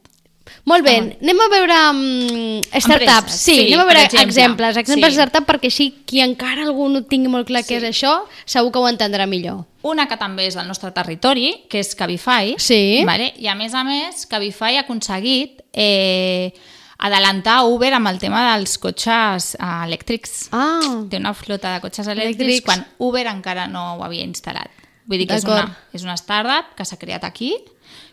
Molt 0.64 0.84
bé, 0.84 0.96
anem 1.22 1.40
a 1.40 1.48
veure 1.52 1.76
um, 1.90 2.60
startups. 2.80 3.32
Sí, 3.32 3.54
sí, 3.54 3.66
anem 3.72 3.80
a 3.80 3.84
veure 3.88 4.02
exemple. 4.04 4.26
exemples. 4.30 4.76
Exemples 4.82 5.12
Sí. 5.14 5.18
startup 5.20 5.46
perquè 5.48 5.66
així 5.70 5.86
qui 6.06 6.20
encara 6.20 6.62
algú 6.64 6.88
no 6.88 7.02
tingui 7.04 7.28
molt 7.30 7.46
clar 7.46 7.62
què 7.62 7.78
Sí. 7.78 7.84
és 7.84 7.84
això, 7.90 8.22
segur 8.44 8.72
que 8.72 8.78
ho 8.78 8.88
entendrà 8.88 9.26
millor. 9.26 9.64
Una 9.82 10.06
que 10.08 10.16
també 10.16 10.46
és 10.46 10.54
del 10.54 10.66
nostre 10.66 10.90
territori, 10.90 11.64
que 11.70 11.78
és 11.80 11.94
Cabify. 11.94 12.54
Sí. 12.58 13.02
Vale? 13.06 13.32
I 13.38 13.46
a 13.48 13.54
més 13.54 13.74
a 13.74 13.84
més, 13.84 14.26
Cabify 14.26 14.76
ha 14.76 14.80
aconseguit 14.80 15.62
eh, 15.72 16.52
adelantar 16.98 17.64
Uber 17.68 17.92
amb 17.94 18.08
el 18.08 18.18
tema 18.18 18.54
dels 18.54 18.78
cotxes 18.78 19.54
eh, 19.54 19.62
elèctrics. 19.86 20.48
Ah, 20.52 21.04
Té 21.10 21.18
una 21.20 21.34
flota 21.34 21.74
de 21.74 21.80
cotxes 21.84 22.06
elèctrics, 22.08 22.40
Elèctrics. 22.40 22.64
quan 22.64 22.86
Uber 22.98 23.26
encara 23.26 23.66
no 23.68 23.96
ho 23.96 24.04
havia 24.04 24.24
instal·lat. 24.24 24.70
Vull 25.06 25.18
dir 25.22 25.26
que 25.28 25.36
és 25.38 25.44
una, 25.44 25.68
és 25.94 26.02
una 26.02 26.16
startup 26.18 26.74
que 26.76 26.84
s'ha 26.84 26.96
creat 26.98 27.22
aquí, 27.24 27.52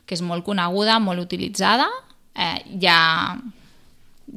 que 0.06 0.13
és 0.13 0.22
molt 0.22 0.43
coneguda, 0.46 1.00
molt 1.00 1.19
utilitzada, 1.24 1.88
eh, 2.34 2.60
ja 2.80 3.38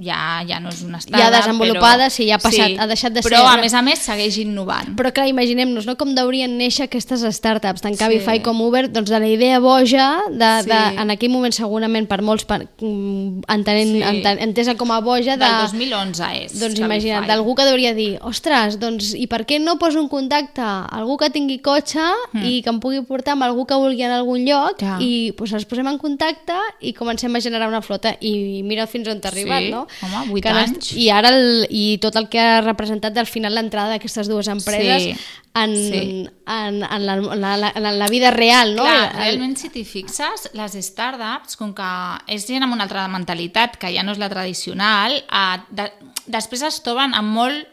ja, 0.00 0.42
ja 0.46 0.58
no 0.60 0.68
és 0.68 0.82
una 0.82 0.98
startup, 1.00 1.30
desenvolupada, 1.32 2.06
però, 2.08 2.10
sí, 2.10 2.26
ja 2.26 2.36
ha 2.36 2.38
passat, 2.42 2.74
ha 2.78 2.86
deixat 2.90 3.12
de 3.14 3.20
però, 3.22 3.38
ser- 3.44 3.52
a 3.58 3.60
més 3.62 3.72
a 3.74 3.82
més 3.82 3.98
segueix 4.02 4.36
innovant. 4.42 4.96
Però 4.98 5.12
clar, 5.14 5.28
imaginem-nos 5.30 5.86
no? 5.86 5.94
com 5.96 6.14
deurien 6.14 6.56
néixer 6.58 6.84
aquestes 6.88 7.22
startups, 7.36 7.80
tant 7.80 7.94
Sí. 7.94 8.00
Cabify 8.02 8.42
com 8.42 8.60
Uber, 8.60 8.90
doncs 8.92 9.08
de 9.10 9.20
la 9.20 9.28
idea 9.28 9.58
boja, 9.60 10.18
de, 10.30 10.50
Sí. 10.62 10.68
de, 10.68 11.00
en 11.00 11.10
aquell 11.10 11.30
moment 11.30 11.52
segurament 11.54 12.06
per 12.08 12.20
molts 12.22 12.44
per, 12.44 12.66
mm, 12.80 13.42
entenent, 13.48 13.92
Sí. 13.94 14.02
enten, 14.02 14.38
entesa 14.40 14.74
com 14.76 14.90
a 14.92 15.00
boja, 15.00 15.36
de, 15.36 15.44
Del 15.44 15.62
2011 15.62 16.24
és. 16.44 16.52
doncs 16.58 16.74
Cabify. 16.74 16.84
imagina't, 16.84 17.26
d'algú 17.26 17.54
que 17.54 17.62
hauria 17.62 17.94
dir, 17.94 18.18
ostres, 18.22 18.78
doncs 18.78 19.14
i 19.14 19.26
per 19.28 19.46
què 19.46 19.60
no 19.60 19.78
poso 19.78 20.00
en 20.00 20.08
contacte 20.08 20.60
algú 20.62 21.16
que 21.16 21.30
tingui 21.30 21.58
cotxe 21.60 22.02
i 22.42 22.60
que 22.62 22.68
em 22.70 22.80
pugui 22.80 23.00
portar 23.02 23.32
amb 23.32 23.44
algú 23.44 23.64
que 23.66 23.74
vulgui 23.74 24.02
anar 24.02 24.16
a 24.16 24.18
algun 24.18 24.44
lloc. 24.44 24.76
Ja. 24.80 24.98
i 25.00 25.32
doncs 25.36 25.52
ens 25.52 25.64
posem 25.64 25.86
en 25.86 25.98
contacte 25.98 26.52
i 26.80 26.92
comencem 26.92 27.34
a 27.36 27.40
generar 27.40 27.68
una 27.68 27.80
flota 27.82 28.16
i 28.20 28.62
mira 28.64 28.86
fins 28.86 29.06
on 29.08 29.20
t'ha 29.20 29.30
Sí, 29.30 29.40
arribat, 29.40 29.62
no? 29.76 29.86
home, 30.02 30.30
vuit 30.32 30.44
Que 30.44 30.52
n'has- 30.56 30.70
anys. 30.72 30.92
I 30.96 31.08
ara 31.12 31.30
el, 31.34 31.66
i 31.70 31.98
tot 32.02 32.16
el 32.16 32.28
que 32.32 32.40
ha 32.40 32.60
representat 32.64 33.16
al 33.20 33.28
final 33.30 33.54
l'entrada 33.54 33.94
d'aquestes 33.94 34.28
dues 34.32 34.48
empreses 34.48 35.02
Sí, 35.02 35.14
en, 35.56 35.74
sí. 35.76 36.00
en, 36.46 36.82
en, 36.84 37.06
la, 37.06 37.14
en, 37.16 37.40
la, 37.40 37.72
en 37.74 37.98
la 37.98 38.08
vida 38.08 38.30
real, 38.30 38.74
no? 38.76 38.82
Clar, 38.84 39.12
realment, 39.16 39.54
si 39.56 39.70
t'hi 39.72 39.84
fixes, 39.88 40.50
les 40.56 40.74
startups, 40.84 41.56
com 41.56 41.72
que 41.76 41.86
és 42.28 42.44
gent 42.48 42.62
amb 42.66 42.74
una 42.76 42.84
altra 42.84 43.06
mentalitat, 43.08 43.78
que 43.80 43.92
ja 43.94 44.02
no 44.04 44.12
és 44.12 44.20
la 44.20 44.28
tradicional, 44.32 45.16
eh, 45.16 45.56
de, 45.70 45.90
després 46.26 46.62
es 46.68 46.82
troben 46.84 47.14
amb 47.16 47.32
molt, 47.36 47.64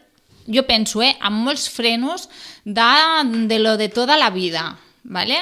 jo 0.48 0.64
penso, 0.68 1.02
eh, 1.04 1.14
amb 1.20 1.44
molts 1.44 1.68
frenos 1.72 2.28
de, 2.64 2.88
de 3.48 3.58
lo 3.60 3.76
de 3.76 3.88
tota 3.88 4.16
la 4.16 4.30
vida, 4.30 4.76
¿vale? 5.04 5.38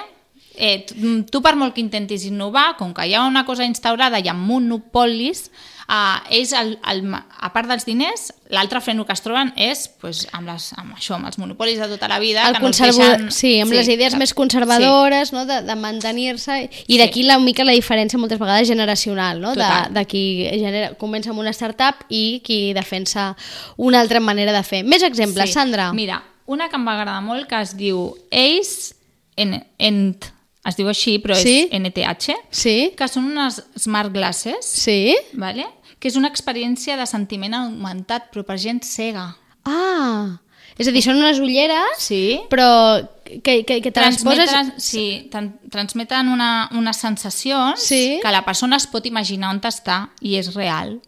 Eh, 0.55 0.85
tu- 1.31 1.41
per 1.43 1.55
molt 1.57 1.73
que 1.75 1.81
intentis 1.81 2.27
innovar, 2.29 2.77
com 2.77 2.93
que 2.93 3.07
hi 3.09 3.15
ha 3.15 3.25
una 3.25 3.45
cosa 3.47 3.65
instaurada 3.65 4.19
i 4.21 4.29
amb 4.29 4.45
monopolis, 4.47 5.47
eh, 5.89 6.37
ells, 6.39 6.53
el, 6.53 6.75
el, 6.91 7.01
a 7.15 7.49
part 7.55 7.69
dels 7.71 7.87
diners, 7.89 8.33
l'altre 8.53 8.81
freno 8.85 9.07
que 9.09 9.15
es 9.17 9.23
troben 9.25 9.53
és 9.57 9.87
pues, 10.01 10.27
amb, 10.37 10.51
les, 10.51 10.67
amb 10.77 10.93
això, 10.97 11.15
amb 11.17 11.27
els 11.31 11.39
monopolis 11.41 11.79
de 11.81 11.89
tota 11.89 12.09
la 12.09 12.19
vida, 12.21 12.45
el 12.49 12.55
que 12.57 12.61
no 12.61 12.69
els 12.69 12.79
conservo... 12.79 13.01
deixen... 13.09 13.31
Sí, 13.33 13.55
amb 13.65 13.73
les 13.73 13.89
idees 13.89 14.13
que- 14.13 14.19
més 14.21 14.35
conservadores, 14.35 15.33
no? 15.33 15.47
de, 15.49 15.63
de 15.65 15.77
mantenir-se, 15.77 16.59
i 16.87 16.99
d'aquí 17.01 17.23
la 17.25 17.39
mica 17.41 17.65
la 17.65 17.73
diferència 17.73 18.21
moltes 18.21 18.39
vegades 18.39 18.69
generacional, 18.69 19.41
no? 19.41 19.55
de, 19.57 19.63
Total. 19.65 19.95
de 19.95 20.05
qui 20.07 20.25
genera, 20.53 20.93
comença 21.01 21.31
amb 21.33 21.41
una 21.41 21.55
startup 21.57 22.05
i 22.13 22.41
qui 22.45 22.73
defensa 22.77 23.31
una 23.79 24.01
altra 24.05 24.21
manera 24.21 24.53
de 24.53 24.63
fer. 24.63 24.85
Més 24.85 25.03
exemples, 25.03 25.49
Sí. 25.49 25.55
Sandra. 25.57 25.93
Mira, 25.97 26.21
una 26.47 26.69
que 26.69 26.77
em 26.77 26.85
va 26.87 26.99
agradar 26.99 27.23
molt 27.25 27.49
que 27.49 27.61
es 27.63 27.73
diu 27.77 28.11
Ace 28.31 28.95
en, 29.37 29.63
Ent, 29.79 30.27
es 30.65 30.77
diu 30.77 30.89
així, 30.89 31.19
però 31.19 31.35
Sí? 31.35 31.69
és 31.71 31.81
NTH, 31.81 32.35
Sí? 32.51 32.93
que 32.97 33.09
són 33.09 33.25
unes 33.33 33.63
smart 33.77 34.13
glasses, 34.13 34.65
Sí? 34.67 35.15
vale? 35.35 35.67
que 35.99 36.09
és 36.09 36.17
una 36.17 36.27
experiència 36.29 36.97
de 36.97 37.07
sentiment 37.07 37.55
augmentat, 37.55 38.33
però 38.33 38.43
per 38.45 38.59
gent 38.59 38.83
cega. 38.83 39.37
Ah! 39.65 40.41
És 40.79 40.89
a 40.89 40.91
dir, 40.91 41.03
són 41.05 41.17
unes 41.21 41.39
ulleres, 41.39 41.99
Sí? 41.99 42.41
però 42.51 43.09
que, 43.25 43.65
que, 43.65 43.81
que 43.81 43.91
te 43.93 44.01
les 44.01 44.23
poses... 44.25 44.49
Transmeten, 44.51 44.81
sí, 44.81 45.29
tran- 45.31 45.53
transmeten 45.71 46.29
una, 46.29 46.69
unes 46.73 46.97
sensacions 46.97 47.81
Sí. 47.81 48.19
que 48.23 48.33
la 48.33 48.45
persona 48.45 48.77
es 48.77 48.87
pot 48.87 49.07
imaginar 49.07 49.51
on 49.55 49.61
està 49.61 50.11
i 50.21 50.37
és 50.37 50.55
real. 50.55 51.01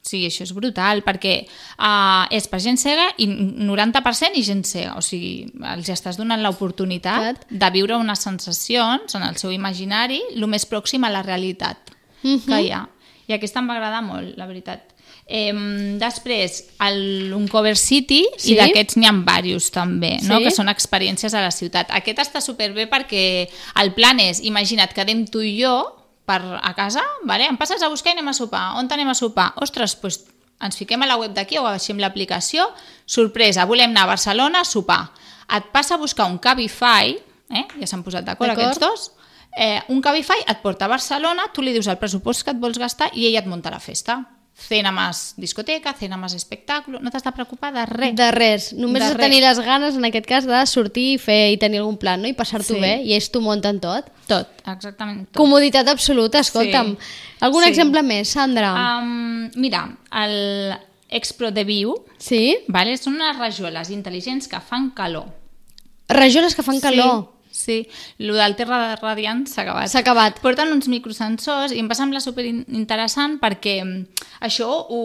Sí, 0.00 0.22
això 0.24 0.46
és 0.46 0.52
brutal, 0.56 1.02
perquè 1.04 1.34
uh, 1.44 2.24
és 2.32 2.46
per 2.48 2.60
gent 2.64 2.78
cega 2.80 3.10
i 3.20 3.26
90% 3.28 4.38
i 4.40 4.44
gent 4.46 4.62
cega. 4.64 4.94
O 4.96 5.02
sigui, 5.04 5.50
els 5.74 5.90
estàs 5.92 6.16
donant 6.16 6.40
l'oportunitat 6.40 7.44
de 7.50 7.70
viure 7.74 7.98
unes 8.00 8.24
sensacions 8.24 9.14
en 9.18 9.26
el 9.28 9.36
seu 9.40 9.52
imaginari 9.52 10.22
el 10.32 10.48
més 10.48 10.64
pròxim 10.66 11.04
a 11.04 11.12
la 11.12 11.22
realitat 11.26 11.92
uh 12.22 12.30
-huh. 12.30 12.46
que 12.46 12.62
hi 12.62 12.72
ha. 12.72 12.86
I 13.28 13.34
aquesta 13.34 13.60
em 13.60 13.68
va 13.68 13.74
agradar 13.76 14.02
molt, 14.02 14.36
la 14.36 14.46
veritat. 14.46 14.94
Eh, 15.26 15.52
després, 15.98 16.64
el 16.80 17.32
Uncover 17.32 17.76
City, 17.76 18.24
sí? 18.36 18.52
i 18.52 18.56
d'aquests 18.56 18.96
n'hi 18.96 19.06
ha 19.06 19.12
diversos 19.12 19.70
també, 19.70 20.18
no? 20.22 20.38
Sí? 20.38 20.44
que 20.44 20.50
són 20.50 20.68
experiències 20.68 21.34
a 21.34 21.40
la 21.40 21.50
ciutat. 21.50 21.86
Aquest 21.90 22.18
està 22.18 22.40
superbé 22.40 22.88
perquè 22.90 23.48
el 23.76 23.92
plan 23.92 24.18
és, 24.18 24.40
imagina't, 24.40 24.92
quedem 24.92 25.26
tu 25.26 25.40
i 25.40 25.62
jo 25.62 25.99
per 26.28 26.40
a 26.60 26.74
casa, 26.74 27.02
vale? 27.26 27.46
em 27.48 27.56
passes 27.58 27.82
a 27.82 27.88
buscar 27.88 28.12
i 28.12 28.18
anem 28.18 28.30
a 28.30 28.36
sopar. 28.36 28.76
On 28.78 28.88
anem 28.90 29.08
a 29.10 29.16
sopar? 29.18 29.52
Ostres, 29.62 29.96
doncs 30.00 30.20
ens 30.60 30.76
fiquem 30.76 31.02
a 31.02 31.08
la 31.08 31.16
web 31.16 31.32
d'aquí 31.32 31.58
o 31.58 31.64
baixem 31.64 31.98
l'aplicació, 31.98 32.66
sorpresa, 33.08 33.64
volem 33.66 33.90
anar 33.90 34.04
a 34.04 34.12
Barcelona 34.12 34.60
a 34.60 34.68
sopar. 34.68 35.06
Et 35.50 35.70
passa 35.72 35.96
a 35.96 35.98
buscar 35.98 36.28
un 36.30 36.38
Cabify, 36.38 37.16
eh? 37.50 37.64
ja 37.80 37.88
s'han 37.88 38.04
posat 38.06 38.26
d'acord 38.26 38.52
aquests 38.52 38.82
dos, 38.82 39.08
eh, 39.56 39.80
un 39.88 40.02
Cabify 40.04 40.44
et 40.46 40.60
porta 40.62 40.86
a 40.86 40.92
Barcelona, 40.92 41.48
tu 41.54 41.64
li 41.64 41.72
dius 41.74 41.88
el 41.88 41.98
pressupost 41.98 42.44
que 42.44 42.54
et 42.54 42.60
vols 42.60 42.78
gastar 42.78 43.10
i 43.14 43.26
ell 43.26 43.40
et 43.40 43.48
munta 43.48 43.72
la 43.72 43.80
festa. 43.80 44.20
Cena 44.60 44.92
más 44.92 45.34
discoteca, 45.38 45.94
cena 45.94 46.16
más 46.18 46.34
espectáculo, 46.34 47.00
no 47.00 47.10
t'has 47.10 47.24
de 47.24 47.32
preocupar 47.32 47.72
de 47.72 47.86
res. 47.86 48.14
De 48.14 48.30
res, 48.30 48.72
només 48.74 49.02
De 49.02 49.08
de 49.08 49.14
res. 49.14 49.26
tenir 49.26 49.40
les 49.40 49.58
ganes, 49.58 49.96
en 49.96 50.04
aquest 50.04 50.26
cas, 50.28 50.44
de 50.46 50.60
sortir 50.66 51.14
i 51.14 51.18
fer 51.18 51.52
i 51.52 51.56
tenir 51.56 51.80
algun 51.80 51.96
plan, 51.96 52.20
no? 52.20 52.28
I 52.28 52.34
passar-t'ho 52.34 52.74
Sí. 52.76 52.80
bé, 52.80 53.00
i 53.02 53.14
ells 53.14 53.30
t'ho 53.32 53.40
munten 53.40 53.80
tot. 53.80 54.04
Tot, 54.28 54.46
exactament 54.66 55.24
tot. 55.26 55.34
Comoditat 55.40 55.88
absoluta, 55.88 56.38
escolta'm. 56.38 56.92
Sí. 56.92 57.36
Algun 57.40 57.64
Sí. 57.64 57.70
exemple 57.70 58.02
més, 58.02 58.28
Sandra? 58.28 58.74
Um, 59.00 59.50
mira, 59.56 59.96
el 60.12 60.76
Expro 61.08 61.50
de 61.50 61.64
Viu, 61.64 61.94
Sí? 62.18 62.58
vale? 62.68 62.96
són 62.98 63.14
unes 63.16 63.36
rajoles 63.38 63.90
intel·ligents 63.90 64.46
que 64.46 64.60
fan 64.60 64.90
calor. 64.90 65.26
Rajoles 66.08 66.54
que 66.54 66.62
fan 66.62 66.80
calor. 66.80 67.32
Sí, 67.50 67.88
sí. 67.88 67.88
el 68.18 68.32
del 68.36 68.56
Terra 68.56 68.96
Radiant 68.96 69.46
s'ha 69.48 69.62
acabat. 69.62 69.88
S'ha 69.90 70.00
acabat. 70.00 70.38
Porten 70.40 70.72
uns 70.72 70.88
microsensors 70.88 71.72
i 71.72 71.80
em 71.82 71.88
va 71.90 71.94
semblar 71.98 72.20
super 72.22 72.44
interessant 72.46 73.38
perquè 73.42 73.80
mm, 73.84 74.24
això 74.48 74.68
ho... 74.70 75.00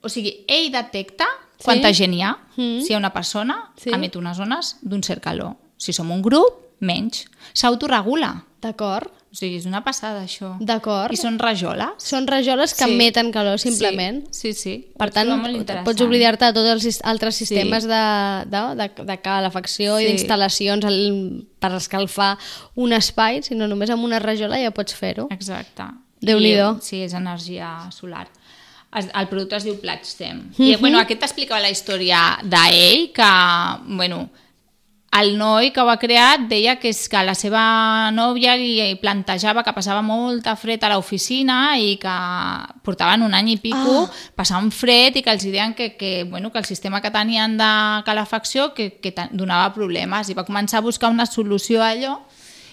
O 0.00 0.08
sigui, 0.08 0.44
ell 0.48 0.70
detecta 0.72 1.26
quanta 1.62 1.92
gent 1.92 2.14
hi 2.16 2.22
ha. 2.24 2.32
Mm. 2.56 2.80
Si 2.80 2.90
hi 2.92 2.94
ha 2.96 2.98
una 3.02 3.12
persona, 3.12 3.58
Sí. 3.76 3.90
emet 3.92 4.16
unes 4.16 4.38
ones 4.40 4.76
d'un 4.80 5.02
cert 5.04 5.20
calor. 5.22 5.56
Si 5.76 5.92
som 5.92 6.10
un 6.10 6.22
grup, 6.22 6.76
menys. 6.80 7.26
S'autoregula. 7.52 8.34
D'acord, 8.60 9.12
O 9.32 9.36
sigui, 9.38 9.56
és 9.60 9.66
una 9.66 9.84
passada, 9.84 10.24
això. 10.24 10.56
d'acord. 10.58 11.12
I 11.14 11.16
són 11.16 11.38
rajoles. 11.38 11.86
Són 12.02 12.26
rajoles 12.26 12.74
que 12.74 12.84
Sí. 12.84 12.90
emeten 12.90 13.30
calor, 13.30 13.60
simplement. 13.60 14.24
Sí, 14.32 14.52
sí. 14.52 14.60
sí. 14.60 14.92
Per 14.98 15.10
tant, 15.12 15.30
pots 15.84 16.00
oblidar-te 16.02 16.46
de 16.46 16.52
tots 16.52 16.68
els 16.86 17.00
altres 17.04 17.36
Sí. 17.36 17.46
sistemes 17.46 17.84
de, 17.86 18.00
de, 18.50 18.62
de, 18.74 19.04
de 19.04 19.16
calefacció 19.22 20.00
i 20.00 20.06
Sí. 20.06 20.08
d'instal·lacions 20.12 20.84
al- 20.84 21.46
per 21.60 21.70
escalfar 21.74 22.38
un 22.74 22.92
espai, 22.92 23.42
sinó 23.44 23.68
només 23.68 23.88
amb 23.90 24.02
una 24.02 24.18
rajola 24.18 24.58
ja 24.60 24.72
pots 24.72 24.94
fer-ho. 24.94 25.28
Exacte. 25.30 25.84
Déu-n'hi-do. 26.20 26.78
I, 26.78 26.82
Sí, 26.82 27.02
és 27.02 27.14
energia 27.14 27.88
solar. 27.92 28.26
Es- 28.92 29.06
El 29.14 29.28
producte 29.28 29.54
es 29.56 29.62
diu 29.64 29.78
Platstem. 29.80 30.50
Mhm. 30.58 30.62
I, 30.66 30.74
bueno, 30.76 30.98
aquest 30.98 31.20
t'explicava 31.20 31.60
la 31.60 31.70
història 31.70 32.36
d'ell, 32.42 33.12
que, 33.12 33.30
bueno, 33.86 34.28
el 35.12 35.32
noi 35.38 35.72
que 35.74 35.82
ho 35.82 35.88
ha 35.90 35.96
creat 35.98 36.44
deia 36.46 36.76
que 36.78 36.92
és 36.92 37.08
que 37.10 37.18
la 37.26 37.34
seva 37.34 38.12
nòvia 38.14 38.52
li 38.54 38.94
plantejava 39.02 39.64
que 39.66 39.72
passava 39.74 40.04
molta 40.06 40.54
fred 40.54 40.84
a 40.86 40.90
l'oficina 40.92 41.76
i 41.82 41.96
que 41.98 42.12
portaven 42.86 43.24
un 43.26 43.34
any 43.34 43.48
i 43.50 43.56
pico 43.58 44.04
Ah. 44.06 44.10
passant 44.36 44.70
fred 44.70 45.16
i 45.18 45.22
que 45.22 45.32
els 45.34 45.42
deien 45.42 45.74
que, 45.74 45.96
que, 45.96 46.22
bueno, 46.24 46.52
que 46.52 46.58
el 46.58 46.64
sistema 46.64 47.00
que 47.02 47.10
tenien 47.10 47.56
de 47.58 48.02
calefacció 48.06 48.72
que, 48.72 49.00
que 49.02 49.12
donava 49.32 49.72
problemes 49.74 50.28
i 50.30 50.34
va 50.34 50.44
començar 50.46 50.78
a 50.78 50.86
buscar 50.86 51.10
una 51.10 51.26
solució 51.26 51.82
a 51.82 51.90
allò 51.90 52.20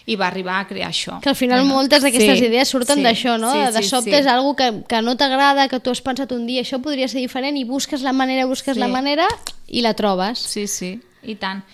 i 0.05 0.15
va 0.15 0.27
arribar 0.27 0.59
a 0.61 0.67
crear 0.67 0.87
això. 0.91 1.17
Que 1.19 1.29
al 1.29 1.35
final 1.35 1.65
moltes 1.65 2.01
d'aquestes 2.05 2.39
idees 2.39 2.69
surten 2.69 3.01
sí, 3.01 3.03
d'això, 3.03 3.39
no? 3.41 3.51
sí, 3.51 3.59
de 3.73 3.81
sí, 3.83 3.89
sobte 3.89 4.11
sí. 4.13 4.15
és 4.21 4.27
algo 4.27 4.55
que, 4.55 4.83
que 4.87 5.01
no 5.01 5.17
t'agrada, 5.17 5.67
que 5.67 5.81
tu 5.81 5.89
has 5.91 5.99
pensat 6.05 6.31
un 6.31 6.45
dia, 6.47 6.61
això 6.61 6.79
podria 6.81 7.09
ser 7.09 7.19
diferent, 7.19 7.57
i 7.57 7.65
busques 7.65 8.05
la 8.05 8.13
manera, 8.13 8.45
busques 8.45 8.75
Sí. 8.77 8.79
la 8.79 8.87
manera 8.87 9.25
i 9.67 9.81
la 9.81 9.95
trobes. 9.95 10.39
Sí, 10.39 10.67
sí, 10.67 11.01
i 11.23 11.35
tant. 11.35 11.65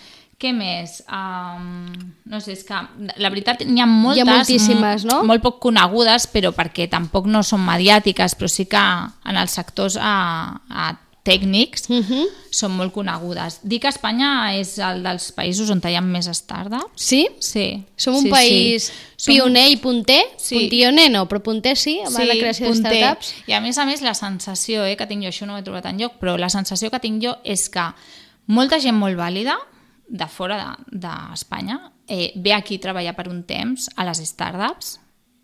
Què 0.41 0.52
més? 0.52 0.98
Um, 1.08 1.93
no 2.26 2.39
sé, 2.43 2.52
és 2.58 2.63
que 2.67 2.76
la 3.22 3.30
veritat 3.32 3.62
n'hi 3.65 3.80
ha 3.84 3.88
moltes, 3.88 4.26
moltíssimes, 4.28 5.06
no? 5.08 5.22
molt 5.24 5.43
poc 5.46 5.60
conegudes, 5.63 6.28
però 6.34 6.52
perquè 6.56 6.89
tampoc 6.91 7.30
no 7.32 7.43
són 7.48 7.63
mediàtiques, 7.63 8.36
però 8.36 8.50
sí 8.52 8.65
que 8.67 8.82
en 8.82 9.39
els 9.39 9.56
sectors 9.56 9.96
a, 10.02 10.60
a 10.69 10.91
tècnics 11.24 11.86
Uh 11.89 12.02
-huh. 12.04 12.26
són 12.52 12.76
molt 12.76 12.91
conegudes. 12.93 13.60
Dic 13.63 13.82
que 13.84 13.88
Espanya 13.88 14.54
és 14.60 14.78
el 14.78 15.02
dels 15.04 15.32
països 15.32 15.69
on 15.69 15.80
hi 15.86 15.96
ha 15.96 16.02
més 16.02 16.26
startups. 16.26 17.02
Sí? 17.02 17.28
Sí. 17.39 17.86
Som 17.96 18.15
un 18.15 18.24
sí, 18.24 18.30
país 18.30 18.84
sí. 18.84 18.93
Som- 19.17 19.34
pioner 19.34 19.69
i 19.69 19.78
punter? 19.78 20.22
Sí. 20.38 20.56
Puntioner 20.56 21.10
no, 21.10 21.26
però 21.30 21.39
punter 21.41 21.78
sí, 21.78 22.00
amb 22.06 22.17
la 22.17 22.34
creació 22.36 22.67
de 22.67 22.74
punter. 22.74 22.91
startups. 22.98 23.34
I 23.48 23.54
a 23.54 23.62
més 23.62 23.78
a 23.78 23.86
més 23.86 24.02
la 24.02 24.13
sensació 24.13 24.84
eh, 24.84 24.98
que 24.98 25.08
tinc 25.08 25.24
jo, 25.24 25.30
això 25.30 25.46
no 25.46 25.54
ho 25.54 25.58
he 25.58 25.63
trobat 25.63 25.86
enlloc, 25.86 26.19
però 26.19 26.38
la 26.38 26.50
sensació 26.50 26.89
que 26.91 27.00
tinc 27.00 27.24
jo 27.24 27.38
és 27.46 27.69
que 27.69 27.93
molta 28.48 28.78
gent 28.80 28.96
molt 28.98 29.15
vàlida 29.17 29.56
de 30.08 30.28
fora 30.28 30.78
d'Espanya 30.92 31.80
de, 31.80 31.92
eh, 32.16 32.32
ve 32.36 32.54
aquí 32.54 32.78
a 32.78 32.84
treballar 32.84 33.16
per 33.16 33.30
un 33.30 33.44
temps 33.48 33.89
a 33.96 34.06
les 34.06 34.22
startups 34.28 34.98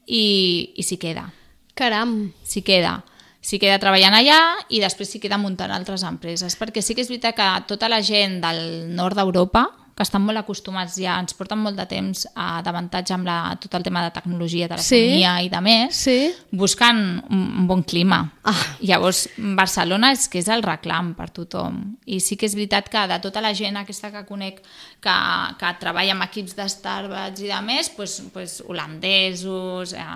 i, 0.06 0.74
i 0.76 0.84
s'hi 0.84 0.98
queda, 0.98 1.30
Caram. 1.74 2.34
s'hi 2.44 2.62
queda. 2.62 3.00
S'hi 3.40 3.56
queda 3.56 3.80
treballant 3.80 4.18
allà 4.18 4.40
i 4.68 4.82
després 4.84 5.08
s'hi 5.08 5.22
queda 5.24 5.38
muntant 5.40 5.72
altres 5.72 6.04
empreses, 6.04 6.58
perquè 6.60 6.82
sí 6.84 6.94
que 6.94 7.06
és 7.06 7.08
veritat 7.08 7.38
que 7.38 7.48
tota 7.70 7.88
la 7.88 8.02
gent 8.04 8.42
del 8.44 8.92
nord 8.92 9.16
d'Europa 9.16 9.70
que 10.00 10.06
estan 10.08 10.24
molt 10.24 10.40
acostumats 10.40 10.94
ja, 10.96 11.18
ens 11.20 11.36
porten 11.36 11.60
molt 11.60 11.76
de 11.76 11.84
temps 11.92 12.22
a 12.40 12.62
d'avantatge 12.64 13.12
amb 13.18 13.28
la, 13.28 13.38
tot 13.60 13.74
el 13.76 13.84
tema 13.84 14.06
de 14.06 14.14
tecnologia, 14.16 14.70
telefonia 14.72 15.34
sí. 15.36 15.48
i 15.50 15.50
de 15.52 15.60
més, 15.66 15.98
Sí. 16.00 16.18
buscant 16.56 17.02
un, 17.28 17.42
un 17.60 17.66
bon 17.68 17.84
clima. 17.84 18.22
Ah. 18.48 18.56
Llavors, 18.80 19.26
Barcelona 19.58 20.14
és 20.16 20.30
que 20.32 20.40
és 20.40 20.48
el 20.48 20.64
reclam 20.64 21.12
per 21.18 21.28
tothom. 21.36 21.82
I 22.08 22.22
sí 22.24 22.38
que 22.40 22.48
és 22.48 22.56
veritat 22.56 22.88
que 22.88 23.02
de 23.12 23.18
tota 23.20 23.44
la 23.44 23.52
gent 23.54 23.76
aquesta 23.76 24.14
que 24.14 24.24
conec 24.30 24.62
que, 25.04 25.18
que 25.60 25.74
treballa 25.84 26.16
amb 26.16 26.24
equips 26.30 26.56
de 26.56 26.70
Starbucks 26.72 27.44
i 27.44 27.52
de 27.52 27.60
més, 27.68 27.92
pues, 27.92 28.22
pues, 28.32 28.60
holandesos, 28.68 29.92
eh, 29.94 30.08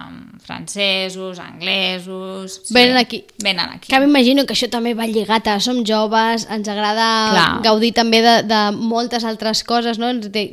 francesos, 0.48 1.40
anglesos... 1.40 2.62
Venen 2.72 2.98
aquí. 2.98 3.26
Venen 3.44 3.68
aquí. 3.76 3.92
Que 3.92 4.00
m'imagino 4.00 4.48
que 4.48 4.56
això 4.56 4.70
també 4.72 4.96
va 4.96 5.08
lligat 5.12 5.52
a 5.52 5.60
som 5.64 5.84
joves, 5.88 6.48
ens 6.52 6.72
agrada 6.72 7.08
Clar. 7.36 7.50
gaudir 7.68 7.92
també 8.00 8.24
de, 8.24 8.36
de 8.48 8.62
moltes 8.80 9.28
altres 9.28 9.64
coses, 9.64 9.73
no? 9.98 10.10
Ens 10.10 10.32
de, 10.32 10.44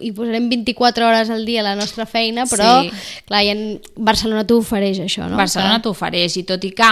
hi 0.00 0.12
posarem 0.12 0.48
24 0.50 1.06
hores 1.06 1.30
al 1.30 1.44
dia 1.46 1.60
a 1.60 1.64
la 1.64 1.74
nostra 1.76 2.06
feina, 2.06 2.44
però 2.44 2.82
Sí. 2.82 2.90
clar, 3.26 3.44
i 3.44 3.48
en 3.48 3.80
Barcelona 3.96 4.46
t'ho 4.46 4.58
ofereix 4.58 4.98
això, 5.00 5.28
no? 5.28 5.36
Barcelona 5.36 5.76
Que- 5.78 5.82
t'ofereix 5.88 6.36
i 6.36 6.44
tot 6.44 6.64
i 6.64 6.70
que 6.72 6.90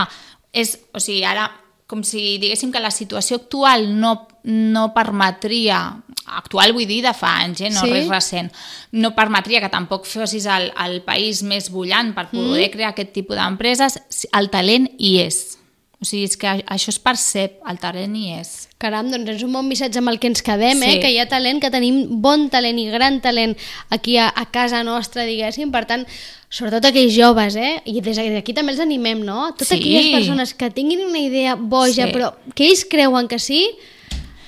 és, 0.52 0.78
o 0.92 1.00
sigui, 1.00 1.24
ara 1.24 1.50
com 1.86 2.02
si 2.02 2.38
diguéssim 2.40 2.72
que 2.72 2.80
la 2.80 2.90
situació 2.90 3.36
actual 3.36 4.00
no, 4.00 4.26
no 4.44 4.94
permetria, 4.94 6.02
actual 6.26 6.72
vull 6.72 6.86
dir 6.88 7.02
de 7.04 7.12
fa 7.12 7.42
anys, 7.42 7.60
eh, 7.60 7.70
no 7.70 7.82
Sí? 7.82 7.90
res 7.90 8.08
recent, 8.08 8.50
no 8.92 9.14
permetria 9.14 9.60
que 9.60 9.68
tampoc 9.68 10.06
fossis 10.06 10.46
el, 10.46 10.72
el 10.86 11.02
país 11.02 11.42
més 11.42 11.68
bullant 11.70 12.14
per 12.14 12.30
poder 12.30 12.68
mm. 12.68 12.72
crear 12.72 12.90
aquest 12.94 13.12
tipus 13.12 13.36
d'empreses, 13.36 13.98
el 14.32 14.48
talent 14.50 14.88
hi 14.98 15.18
és. 15.26 15.58
O 16.04 16.06
sigui, 16.06 16.26
és 16.28 16.36
que 16.36 16.50
això 16.68 16.92
es 16.92 16.98
percep, 17.00 17.54
el 17.70 17.78
talent 17.80 18.12
hi 18.18 18.34
és. 18.36 18.50
Caram, 18.82 19.08
doncs 19.08 19.30
és 19.38 19.42
un 19.46 19.54
bon 19.56 19.64
missatge 19.64 19.96
amb 20.02 20.10
el 20.12 20.18
que 20.20 20.28
ens 20.28 20.42
quedem, 20.44 20.82
eh? 20.84 20.90
Sí. 20.92 21.00
que 21.00 21.08
hi 21.14 21.16
ha 21.22 21.24
talent, 21.30 21.62
que 21.62 21.70
tenim 21.72 22.02
bon 22.20 22.50
talent 22.52 22.76
i 22.82 22.84
gran 22.92 23.22
talent 23.24 23.54
aquí 23.88 24.18
a, 24.20 24.26
a 24.28 24.44
casa 24.52 24.82
nostra, 24.84 25.24
diguéssim, 25.24 25.72
per 25.72 25.86
tant, 25.88 26.04
sobretot 26.52 26.90
aquells 26.90 27.16
joves, 27.16 27.56
eh? 27.56 27.78
i 27.88 28.02
des 28.04 28.20
d'aquí 28.20 28.52
també 28.52 28.74
els 28.76 28.82
animem, 28.84 29.24
no? 29.24 29.46
Totes 29.56 29.72
Sí. 29.72 29.80
aquelles 29.80 30.12
persones 30.12 30.52
que 30.52 30.68
tinguin 30.70 31.06
una 31.08 31.18
idea 31.24 31.56
boja, 31.56 32.04
Sí. 32.06 32.12
però 32.12 32.34
que 32.54 32.68
ells 32.68 32.84
creuen 32.84 33.26
que 33.32 33.38
sí, 33.40 33.64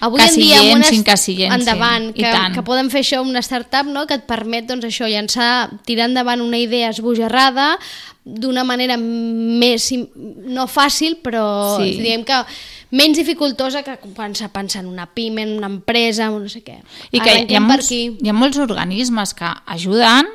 avui 0.00 0.20
en 0.22 0.34
dia 0.36 0.58
amb 0.60 0.74
unes... 0.76 0.90
llencin, 0.90 1.52
endavant, 1.52 2.10
i 2.14 2.24
que, 2.24 2.32
que 2.54 2.64
poden 2.66 2.90
fer 2.92 3.02
això 3.04 3.22
una 3.24 3.42
startup 3.44 3.88
no? 3.88 4.06
que 4.06 4.18
et 4.20 4.26
permet 4.28 4.68
doncs, 4.68 4.84
això 4.88 5.08
llançar, 5.08 5.70
tirar 5.88 6.10
endavant 6.10 6.42
una 6.44 6.58
idea 6.60 6.90
esbojarrada 6.92 7.76
d'una 8.26 8.64
manera 8.66 8.96
més, 8.98 9.92
no 9.94 10.66
fàcil, 10.66 11.20
però 11.22 11.78
Sí. 11.78 11.92
diguem 12.00 12.24
que 12.26 12.40
menys 12.90 13.18
dificultosa 13.18 13.84
que 13.86 13.94
pensar, 14.16 14.50
pensar 14.50 14.82
en 14.82 14.88
una 14.90 15.06
pime, 15.06 15.42
en 15.42 15.56
una 15.58 15.70
empresa, 15.70 16.28
no 16.30 16.48
sé 16.48 16.64
què. 16.64 16.80
I 17.12 17.20
que 17.20 17.46
hi 17.46 17.54
ha, 17.54 17.60
molts, 17.62 17.90
hi 17.92 18.28
ha 18.28 18.34
molts 18.34 18.58
organismes 18.58 19.34
que 19.34 19.46
ajuden 19.66 20.26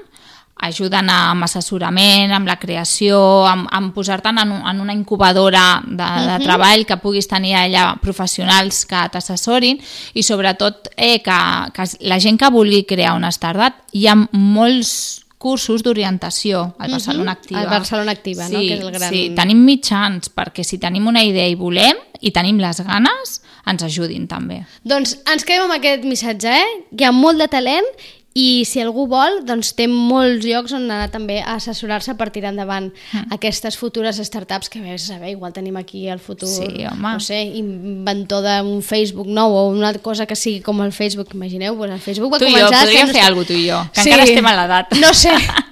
ajuden 0.56 1.10
amb 1.10 1.44
assessorament, 1.44 2.32
amb 2.32 2.46
la 2.48 2.58
creació, 2.60 3.18
amb, 3.50 3.68
amb 3.72 3.94
posar-te 3.96 4.30
en, 4.30 4.38
en 4.52 4.82
una 4.82 4.94
incubadora 4.94 5.82
de, 5.86 5.96
de 5.96 6.36
Mhm. 6.38 6.44
treball 6.44 6.86
que 6.86 6.98
puguis 6.98 7.28
tenir 7.28 7.56
allà 7.56 7.96
professionals 8.00 8.86
que 8.86 9.08
t'assessorin 9.12 9.80
i 10.14 10.24
sobretot 10.24 10.90
eh, 10.98 11.22
que, 11.22 11.40
que 11.74 11.84
la 12.02 12.20
gent 12.20 12.38
que 12.40 12.50
vulgui 12.52 12.84
crear 12.86 13.16
una 13.16 13.30
startup 13.32 13.74
hi 13.94 14.06
ha 14.08 14.16
molts 14.16 15.24
cursos 15.42 15.82
d'orientació 15.82 16.76
al 16.78 16.92
Barcelona 16.92 17.32
Activa. 17.32 17.62
Al 17.62 17.68
Barcelona 17.72 18.12
Activa, 18.12 18.48
no? 18.48 18.60
Que 18.60 18.76
és 18.76 18.80
el 18.84 18.92
gran- 18.92 19.10
Sí, 19.10 19.32
tenim 19.36 19.64
mitjans, 19.66 20.30
perquè 20.30 20.64
si 20.64 20.78
tenim 20.78 21.08
una 21.08 21.24
idea 21.24 21.48
i 21.50 21.56
volem, 21.56 21.98
i 22.22 22.30
tenim 22.30 22.60
les 22.62 22.80
ganes, 22.86 23.40
ens 23.66 23.82
ajudin 23.82 24.28
també. 24.28 24.60
Doncs 24.84 25.18
ens 25.26 25.44
quedem 25.44 25.64
amb 25.64 25.74
aquest 25.80 26.04
missatge, 26.06 26.46
eh? 26.54 26.86
Hi 26.94 27.04
ha 27.06 27.12
molt 27.12 27.40
de 27.42 27.48
talent 27.48 27.90
i 28.34 28.64
si 28.64 28.80
algú 28.80 29.08
vol, 29.12 29.42
doncs 29.44 29.74
té 29.76 29.88
molts 29.92 30.46
llocs 30.48 30.72
on 30.78 30.86
anar 30.88 31.10
també 31.12 31.42
a 31.42 31.58
assessorar-se 31.58 32.14
per 32.16 32.30
tirar 32.32 32.52
endavant 32.54 32.92
Mm. 33.14 33.34
aquestes 33.36 33.76
futures 33.78 34.16
startups 34.24 34.70
que 34.70 34.80
vés 34.80 35.04
a 35.04 35.14
saber, 35.16 35.32
igual 35.32 35.52
tenim 35.52 35.76
aquí 35.78 36.08
el 36.08 36.20
futur, 36.20 36.48
Sí, 36.48 36.86
home. 36.86 37.02
no 37.02 37.20
sé, 37.20 37.42
inventor 37.44 38.42
d'un 38.44 38.82
Facebook 38.82 39.28
nou 39.28 39.52
o 39.52 39.68
una 39.70 39.94
cosa 40.00 40.26
que 40.26 40.36
sigui 40.36 40.62
com 40.62 40.80
el 40.82 40.94
Facebook, 40.94 41.34
imagineu, 41.34 41.76
doncs 41.76 41.92
el 41.94 42.00
Facebook 42.00 42.32
va 42.34 42.40
Tu 42.40 42.46
i 42.46 42.52
jo, 42.54 42.58
començar... 42.68 42.86
podríem 42.86 43.10
fer 43.10 43.22
alguna 43.22 43.46
cosa, 43.46 43.54
tu 43.54 43.60
i 43.60 43.68
jo, 43.70 43.82
que 43.94 44.02
encara 44.02 44.24
estem 44.24 44.46
a 44.46 44.56
l'edat. 44.62 44.96
No 45.02 45.14
sé, 45.14 45.32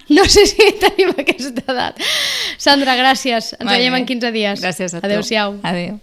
no 0.10 0.26
sé 0.26 0.46
si 0.48 0.72
tenim 0.80 1.12
aquesta 1.18 1.64
edat. 1.72 2.00
Sandra, 2.58 2.96
gràcies. 2.98 3.54
Ens 3.60 3.70
veiem 3.72 3.94
bé. 3.94 4.00
en 4.00 4.06
15 4.06 4.32
dies. 4.34 4.62
Gràcies 4.62 4.94
a 4.96 5.00
tu. 5.00 5.06
Adéu-siau. 5.08 5.60
Adéu. 5.64 6.00